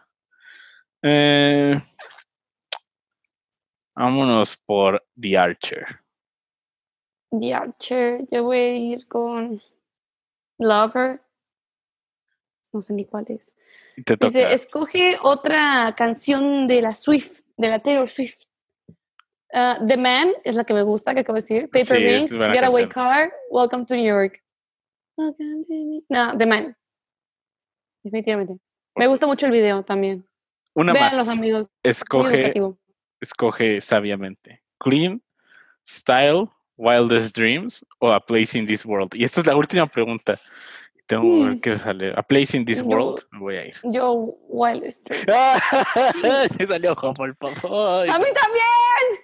[1.02, 1.82] Eh,
[3.96, 5.84] vámonos por The Archer.
[7.32, 9.60] The Archer, yo voy a ir con
[10.60, 11.22] Lover.
[12.72, 13.56] No sé ni cuál es.
[14.06, 14.28] Te toca.
[14.28, 18.44] Dice, escoge otra canción de la Swift, de la Taylor Swift.
[19.52, 21.64] Uh, The Man es la que me gusta, que acabo de decir.
[21.64, 22.88] Paper Sí, Rings, Getaway.
[22.90, 24.40] Car, Welcome to New York.
[25.18, 26.76] No, The Man.
[28.04, 28.58] Definitivamente.
[28.96, 30.26] Me gusta mucho el video también.
[30.74, 31.18] Una Vean más.
[31.18, 31.68] los amigos.
[31.84, 32.54] Escoge,
[33.22, 34.62] escoge sabiamente.
[34.80, 35.22] Clean,
[35.88, 36.48] Style,
[36.78, 39.14] Wildest Dreams o A Place in This World.
[39.16, 40.40] Y esta es la última pregunta.
[41.08, 41.62] Tengo que ver Mm.
[41.62, 42.14] qué sale.
[42.16, 43.24] A Place in This Yo- World.
[43.32, 43.76] Me voy a ir.
[43.84, 44.14] Yo,
[44.48, 45.26] Wild Street.
[46.60, 47.66] Me salió Hufflepuff.
[47.66, 49.24] Ay, ¡A mí también!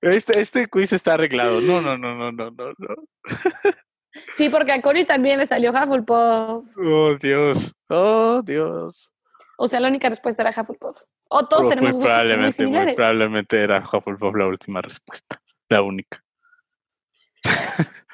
[0.00, 1.60] Este, este quiz está arreglado.
[1.60, 2.72] No, no, no, no, no, no.
[2.78, 2.94] no.
[4.36, 6.76] Sí, porque a Cory también le salió Hufflepuff.
[6.76, 7.74] Oh, Dios.
[7.88, 9.10] Oh, Dios.
[9.58, 10.98] O sea, la única respuesta era Hufflepuff.
[11.30, 12.94] O todos Oh, tenemos muy muy probablemente, muy similares.
[12.94, 15.42] probablemente era Hufflepuff la última respuesta.
[15.68, 16.22] La única.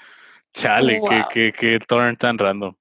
[0.53, 2.75] Chale, qué, qué, qué turn tan random.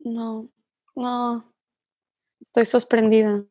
[0.00, 0.48] No,
[0.94, 1.52] no.
[2.40, 3.44] Estoy sorprendida.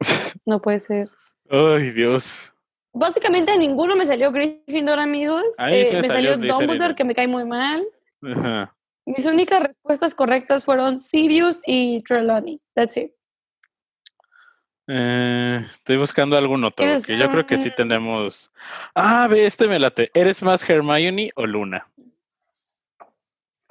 [0.46, 1.10] No puede ser.
[1.50, 2.32] Ay, Dios.
[2.92, 5.44] Básicamente ninguno me salió Gryffindor, amigos.
[5.58, 6.54] A Eh, me me salió salió.
[6.54, 7.86] Dumbledore, que me cae muy mal.
[8.22, 8.74] Ajá.
[9.06, 12.60] Mis únicas respuestas correctas fueron Sirius y Trelawney.
[12.74, 13.12] That's it.
[14.90, 18.50] Eh, estoy buscando algún otro, ¿Quieres porque yo creo que sí tenemos.
[18.94, 20.10] Ah, ve, este me late.
[20.14, 21.86] ¿Eres más Hermione o Luna?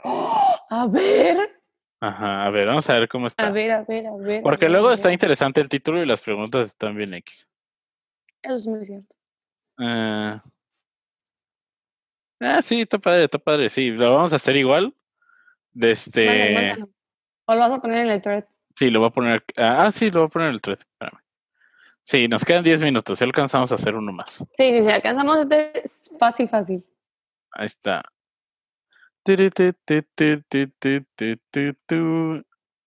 [0.69, 1.59] A ver,
[1.99, 3.47] Ajá, a ver, vamos a ver cómo está.
[3.47, 4.39] a ver, a ver, a ver.
[4.39, 7.47] a Porque ver, luego a está interesante el título y las preguntas están bien X.
[8.47, 9.13] Eso es muy cierto.
[9.77, 10.41] Ah,
[12.63, 13.69] sí, está padre, está padre.
[13.69, 14.95] Sí, lo vamos a hacer igual.
[15.79, 16.75] Este...
[17.45, 18.45] O lo vas a poner en el thread.
[18.75, 19.43] Sí, lo voy a poner.
[19.57, 20.79] Ah, sí, lo voy a poner en el thread.
[20.79, 21.19] Espérame.
[22.03, 23.19] Sí, nos quedan 10 minutos.
[23.19, 24.37] Si alcanzamos a hacer uno más.
[24.37, 24.89] Sí, sí, sí.
[24.89, 25.83] Alcanzamos este
[26.17, 26.85] fácil, fácil.
[27.51, 28.01] Ahí está.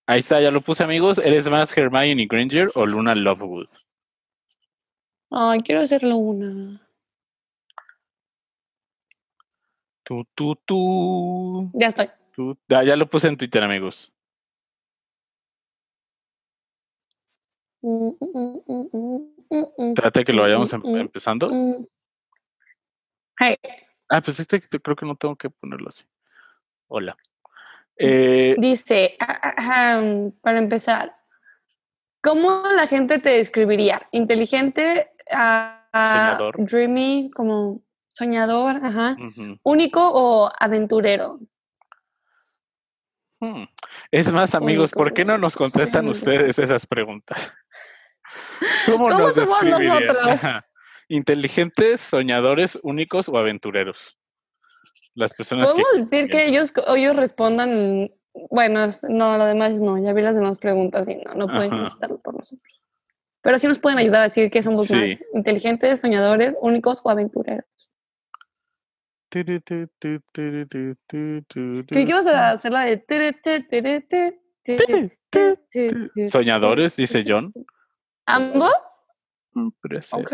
[0.07, 1.19] Ahí está, ya lo puse, amigos.
[1.19, 3.69] ¿Eres más Hermione Granger o Luna Lovewood?
[5.31, 6.81] Ay, quiero hacerlo una.
[10.03, 12.11] Tu, tu, tu, Ya estoy.
[12.69, 14.13] Ah, ya lo puse en Twitter, amigos.
[17.83, 19.19] Mm, mm, mm, mm,
[19.51, 21.51] mm, mm, Trate que lo mm, vayamos mm, em- mm, empezando.
[21.51, 21.87] mm.
[23.39, 23.57] Hey,
[24.09, 26.05] Ah, pues este creo que no tengo que ponerlo así.
[26.89, 27.17] Hola.
[27.97, 31.20] Eh, dice, ah, ah, ah, para empezar,
[32.23, 34.09] ¿cómo la gente te describiría?
[34.13, 35.11] ¿Inteligente?
[35.31, 36.65] ah, ah, Soñador.
[36.67, 39.17] dreamy, como soñador, ajá.
[39.19, 39.59] ujú.
[39.63, 41.39] ¿Único o aventurero?
[43.41, 43.65] Hmm.
[44.11, 47.53] Es más, amigos, ¿por qué no nos contestan ustedes esas preguntas?
[48.87, 50.41] ¿Cómo, ¿Cómo nos somos nosotros?
[51.09, 54.19] ¿Inteligentes, soñadores, únicos o aventureros?
[55.15, 55.83] Las personas que...
[55.83, 60.59] Podemos decir que ellos, ellos respondan, bueno, no, lo demás no, ya vi las demás
[60.59, 62.83] preguntas y no, no pueden contestarlo por nosotros.
[63.43, 64.95] Pero sí nos pueden ayudar a decir que somos sí.
[64.95, 67.65] más inteligentes, soñadores, únicos o aventureros.
[69.31, 69.61] ¿Qué
[71.93, 72.97] ibas a hacer la de
[76.31, 77.53] soñadores, dice John?
[78.27, 78.73] ¿Ambos?
[79.53, 79.69] Mm,
[80.13, 80.33] ok.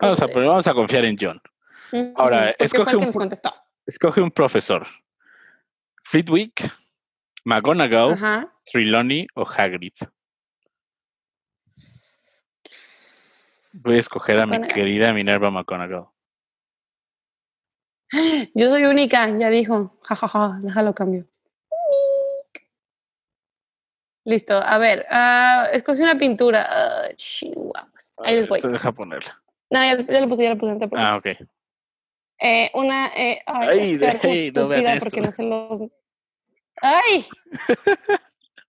[0.00, 1.40] Vamos a, vamos confiar en John.
[2.16, 3.30] Ahora, escoge un,
[3.86, 4.86] escoge un profesor.
[6.04, 6.70] Flitwick,
[7.44, 8.52] McGonagall, Ajá.
[8.70, 9.94] Trelawney o Hagrid.
[13.72, 16.06] Voy a escoger a mi querida Minerva McGonagall.
[18.54, 19.98] Yo soy única, ya dijo.
[20.02, 21.26] Ja, ja, ja, déjalo cambio.
[24.24, 27.10] Listo, a ver, ah, escogí una pintura.
[27.16, 28.12] Chihuahuas.
[28.18, 28.60] Ahí les voy.
[28.60, 29.42] Se deja ponerla.
[29.70, 30.74] No, ya, ya lo puse, ya lo puse.
[30.74, 31.26] no Ah, ok.
[32.38, 33.08] Eh, una.
[33.16, 35.04] Eh, ay, Ay, no vean esto.
[35.06, 35.90] porque no sé los.
[36.82, 37.24] ¡Ay!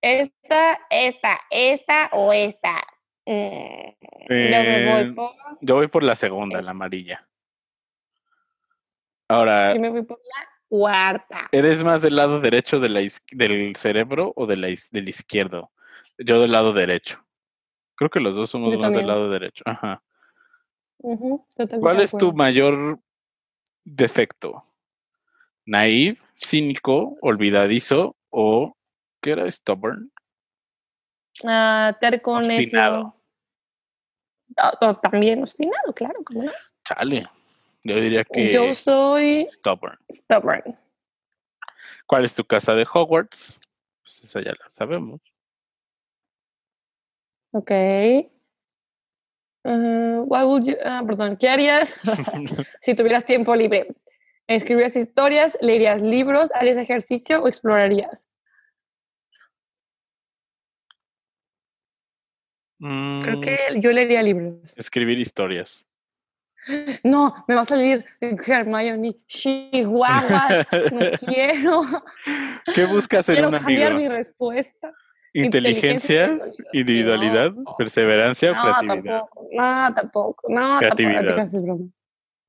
[0.01, 2.75] esta, esta, esta o esta.
[3.25, 3.89] Mm,
[4.29, 5.31] yo me voy Eh, por.
[5.61, 6.63] Yo voy por la segunda, Eh.
[6.63, 7.27] la amarilla.
[9.27, 11.47] Ahora, Yo me voy por la cuarta.
[11.51, 15.71] ¿eres más del lado derecho de la is- del cerebro o de la del izquierdo?
[16.17, 17.23] Yo del lado derecho.
[17.95, 19.63] Creo que los dos somos Yo más del lado derecho.
[19.65, 20.03] Ajá.
[21.79, 22.99] ¿Cuál es tu mayor
[23.83, 24.63] defecto?
[25.65, 28.75] ¿Naive, cínico, olvidadizo o
[29.21, 29.49] qué era?
[29.51, 30.11] Stubborn.
[31.45, 32.33] Ah, terco.
[32.37, 33.15] Obstinado.
[34.57, 36.51] Ah, oh, también obstinado, claro, ¿cómo no?
[36.85, 37.27] Chale.
[37.83, 39.97] Yo diría que Yo soy stubborn.
[40.11, 40.77] stubborn.
[42.05, 43.59] ¿Cuál es tu casa de Hogwarts?
[44.03, 45.21] Pues esa ya la sabemos.
[47.51, 47.71] Ok.
[49.65, 51.99] Uh, what would you- ah, perdón, ¿qué harías
[52.81, 53.87] si tuvieras tiempo libre?
[54.47, 58.29] ¿Escribirías historias, leerías libros, harías ejercicio o explorarías?
[62.79, 64.77] Creo Mm, que yo leería libros.
[64.77, 65.87] escribir historias.
[67.03, 70.47] No, me va a salir Hermione Chihuahua.
[70.91, 71.81] No quiero.
[72.73, 74.09] ¿Qué buscas en Quiero un cambiar amigo?
[74.11, 74.93] mi respuesta.
[75.33, 76.39] Inteligencia,
[76.73, 77.75] individualidad, No.
[77.77, 79.19] perseverancia o No, creatividad.
[79.19, 79.47] tampoco.
[79.51, 80.47] No, tampoco.
[80.49, 80.79] No, tampoco.
[80.79, 81.33] Creatividad.
[81.33, 81.85] creas, es broma.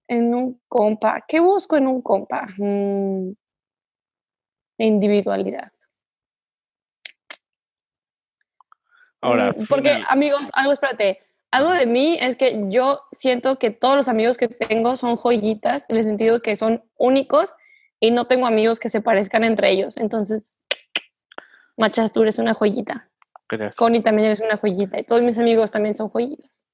[0.09, 1.25] En un compa.
[1.27, 2.47] ¿Qué busco en un compa?
[2.59, 3.31] Mm,
[4.79, 5.73] individualidad.
[9.21, 11.21] Ahora, Mm, Porque, final- amigos, algo, espérate.
[11.51, 15.87] Algo de mí es que yo siento que todos los amigos que tengo son joyitas,
[15.89, 17.55] en el sentido que son únicos
[18.01, 19.97] y no tengo amigos que se parezcan entre ellos.
[19.97, 20.59] Entonces,
[21.77, 23.09] Machas, tú eres una joyita.
[23.49, 23.77] gracias.
[23.77, 24.99] Connie también eres una joyita.
[24.99, 26.67] Y todos mis amigos también son joyitas.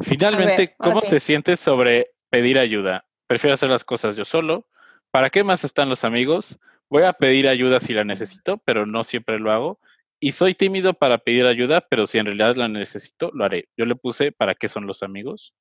[0.00, 1.08] Finalmente, ver, ¿cómo sí.
[1.08, 3.04] te sientes sobre pedir ayuda?
[3.26, 4.66] Prefiero hacer las cosas yo solo.
[5.10, 6.58] ¿Para qué más están los amigos?
[6.88, 9.80] Voy a pedir ayuda si la necesito, pero no siempre lo hago.
[10.20, 13.68] Y soy tímido para pedir ayuda, pero si en realidad la necesito, lo haré.
[13.76, 15.54] Yo le puse ¿para qué son los amigos?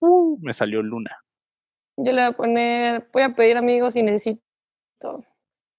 [0.00, 1.22] Uh, me salió Luna.
[1.96, 5.24] Yo le voy a poner, voy a pedir amigos y necesito.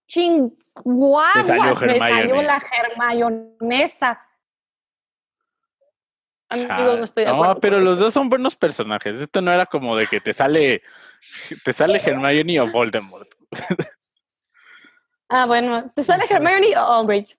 [0.08, 4.27] Chinguaguas, me salió la germayonesa.
[6.50, 9.20] Amigos, no estoy de No, pero los dos son buenos personajes.
[9.20, 10.82] Esto no era como de que te sale,
[11.64, 13.28] te sale Hermione o Voldemort.
[15.30, 17.38] Ah, bueno, ¿te sale Hermione o Umbridge?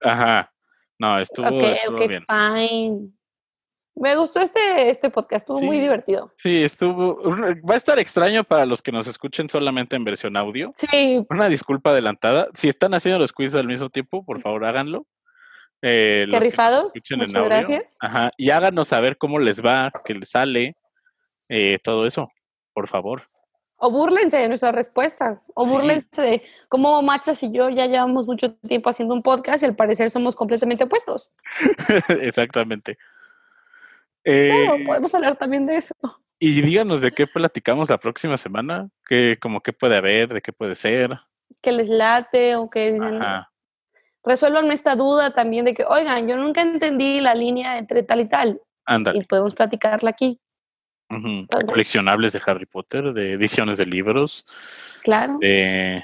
[0.00, 0.52] Ajá.
[0.98, 2.24] No, estuvo, ok, estuvo ok, bien.
[2.28, 3.10] fine.
[3.96, 6.32] Me gustó este, este podcast, estuvo muy divertido.
[6.38, 7.16] Sí, estuvo.
[7.62, 10.72] Va a estar extraño para los que nos escuchen solamente en versión audio.
[10.76, 12.48] Sí, Una disculpa adelantada.
[12.54, 15.06] Si están haciendo los quizzes al mismo tiempo, por favor háganlo.
[15.86, 16.94] Eh, qué que rifados.
[16.96, 17.48] en Muchas audio.
[17.48, 17.96] gracias.
[18.00, 18.30] Ajá.
[18.38, 20.74] Y háganos saber cómo les va, qué les sale,
[21.50, 22.30] eh, todo eso,
[22.72, 23.22] por favor.
[23.76, 25.50] O búrlense de nuestras respuestas.
[25.54, 25.72] O Sí.
[25.72, 29.76] búrlense de cómo Machas y yo ya llevamos mucho tiempo haciendo un podcast y al
[29.76, 31.28] parecer somos completamente opuestos.
[32.22, 32.96] Exactamente.
[34.24, 35.94] Eh, Claro, podemos hablar también de eso.
[36.38, 40.52] y díganos de qué platicamos la próxima semana, qué, como qué puede haber, de qué
[40.52, 41.10] puede ser.
[41.60, 43.50] Que les late o que dicen, Ajá.
[44.24, 48.28] Resuelvan esta duda también de que, oigan, yo nunca entendí la línea entre tal y
[48.28, 48.60] tal.
[48.86, 49.18] Ándale.
[49.18, 50.38] Y podemos platicarla aquí.
[51.10, 54.46] Entonces- Coleccionables de Harry Potter, de ediciones de libros,
[55.02, 56.02] Claro, de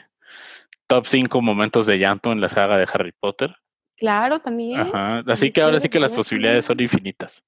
[0.86, 3.54] top 5 momentos de llanto en la saga de Harry Potter.
[3.96, 4.80] claro, también.
[4.80, 5.22] Ajá.
[5.26, 7.42] Así que ahora sí que las posibilidades son infinitas.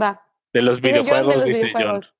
[0.00, 0.22] Va.
[0.52, 2.14] De los Dice John de videojuegos, los dice videojuegos.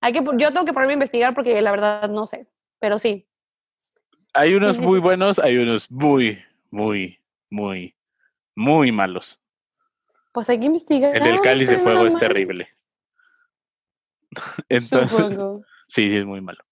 [0.00, 2.46] Hay que, yo tengo que ponerme a investigar porque la verdad no sé.
[2.80, 3.26] Pero sí.
[4.34, 5.02] Hay unos sí, muy sí.
[5.02, 7.94] buenos, hay unos muy, muy, muy,
[8.54, 9.40] muy malos.
[10.32, 11.16] Pues hay que investigar.
[11.16, 12.68] El del cáliz de fuego es terrible.
[14.68, 15.62] Entonces, Supongo.
[15.88, 16.62] sí, sí, es muy malo.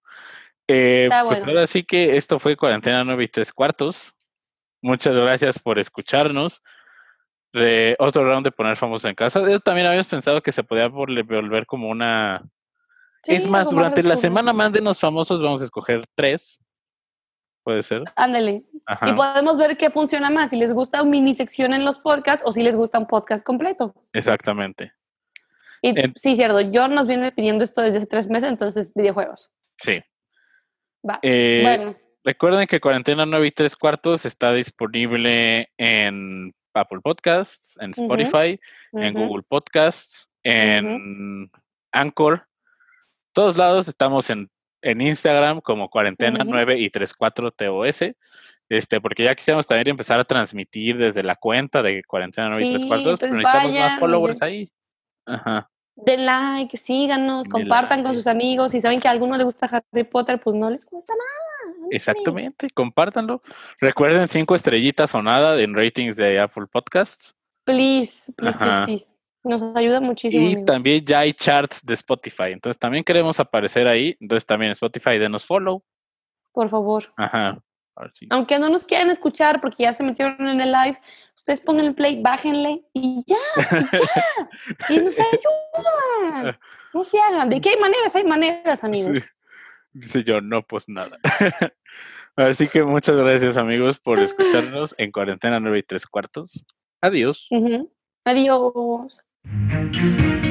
[0.67, 1.51] Eh, Está pues bueno.
[1.51, 4.15] ahora sí que esto fue Cuarentena 9 y 3 cuartos.
[4.81, 6.61] Muchas gracias por escucharnos.
[7.53, 9.41] Eh, otro round de poner famosos en casa.
[9.49, 12.43] Yo también habíamos pensado que se podía vol- volver como una...
[13.23, 16.61] es más, durante la semana mándenos famosos, vamos a escoger tres.
[17.69, 18.01] Puede ser.
[18.15, 18.63] Ándale.
[18.87, 21.99] Ajá, Y podemos ver qué funciona más, si les gusta una mini sección en los
[21.99, 23.93] podcasts o si les gusta un podcast completo.
[24.11, 24.91] exactamente.
[25.83, 29.51] Y sí, cierto, John nos viene pidiendo esto desde hace tres meses, entonces videojuegos.
[29.77, 30.01] Sí.
[31.07, 31.19] Va.
[31.21, 37.91] Eh, bueno, Recuerden que Cuarentena 9 y 3 cuartos está disponible en Apple Podcasts, en.
[37.91, 38.59] Spotify,
[38.93, 41.51] en Google Podcasts, en
[41.91, 42.47] Anchor.
[43.31, 44.49] Todos lados estamos en,
[44.81, 46.51] en Instagram como Cuarentena Ujú.
[46.51, 48.03] 9 y 34 TOS.
[48.69, 52.69] Este, porque ya quisiéramos también empezar a transmitir desde la cuenta de Cuarentena 9 y
[52.69, 54.69] 3 Sí, cuartos, pero entonces necesitamos más followers ahí.
[55.25, 55.69] Ajá.
[55.95, 58.71] Den like, síganos, compartan con sus amigos.
[58.71, 61.87] Si saben que a alguno le gusta Harry Potter, pues no les cuesta nada.
[61.91, 63.41] Exactamente, compártanlo.
[63.79, 67.35] Recuerden cinco estrellitas o nada en ratings de Apple Podcasts.
[67.65, 69.11] Please, please, please, please.
[69.43, 70.43] Nos ayuda muchísimo.
[70.43, 70.65] Y amigos.
[70.65, 72.51] también ya hay charts de Spotify.
[72.51, 74.15] Entonces también queremos aparecer ahí.
[74.19, 75.83] Entonces también Spotify, denos follow.
[76.51, 77.05] Por favor.
[77.15, 77.61] Ajá.
[78.13, 78.27] Sí.
[78.29, 80.97] Aunque no nos quieran escuchar porque ya se metieron en el live,
[81.35, 84.89] ustedes pongan el play, bájenle y ya, y ya.
[84.89, 86.57] y nos ayudan.
[86.93, 87.49] No se hagan.
[87.49, 88.15] ¿De qué hay maneras?
[88.15, 89.19] Hay maneras, amigos.
[89.19, 89.25] Sí.
[89.91, 91.17] Dice yo, no, pues nada.
[92.35, 96.65] Así que muchas gracias amigos por escucharnos en cuarentena 9 y 3 cuartos.
[97.01, 97.49] Adiós.
[98.23, 99.21] Adiós.
[99.69, 100.48] thank you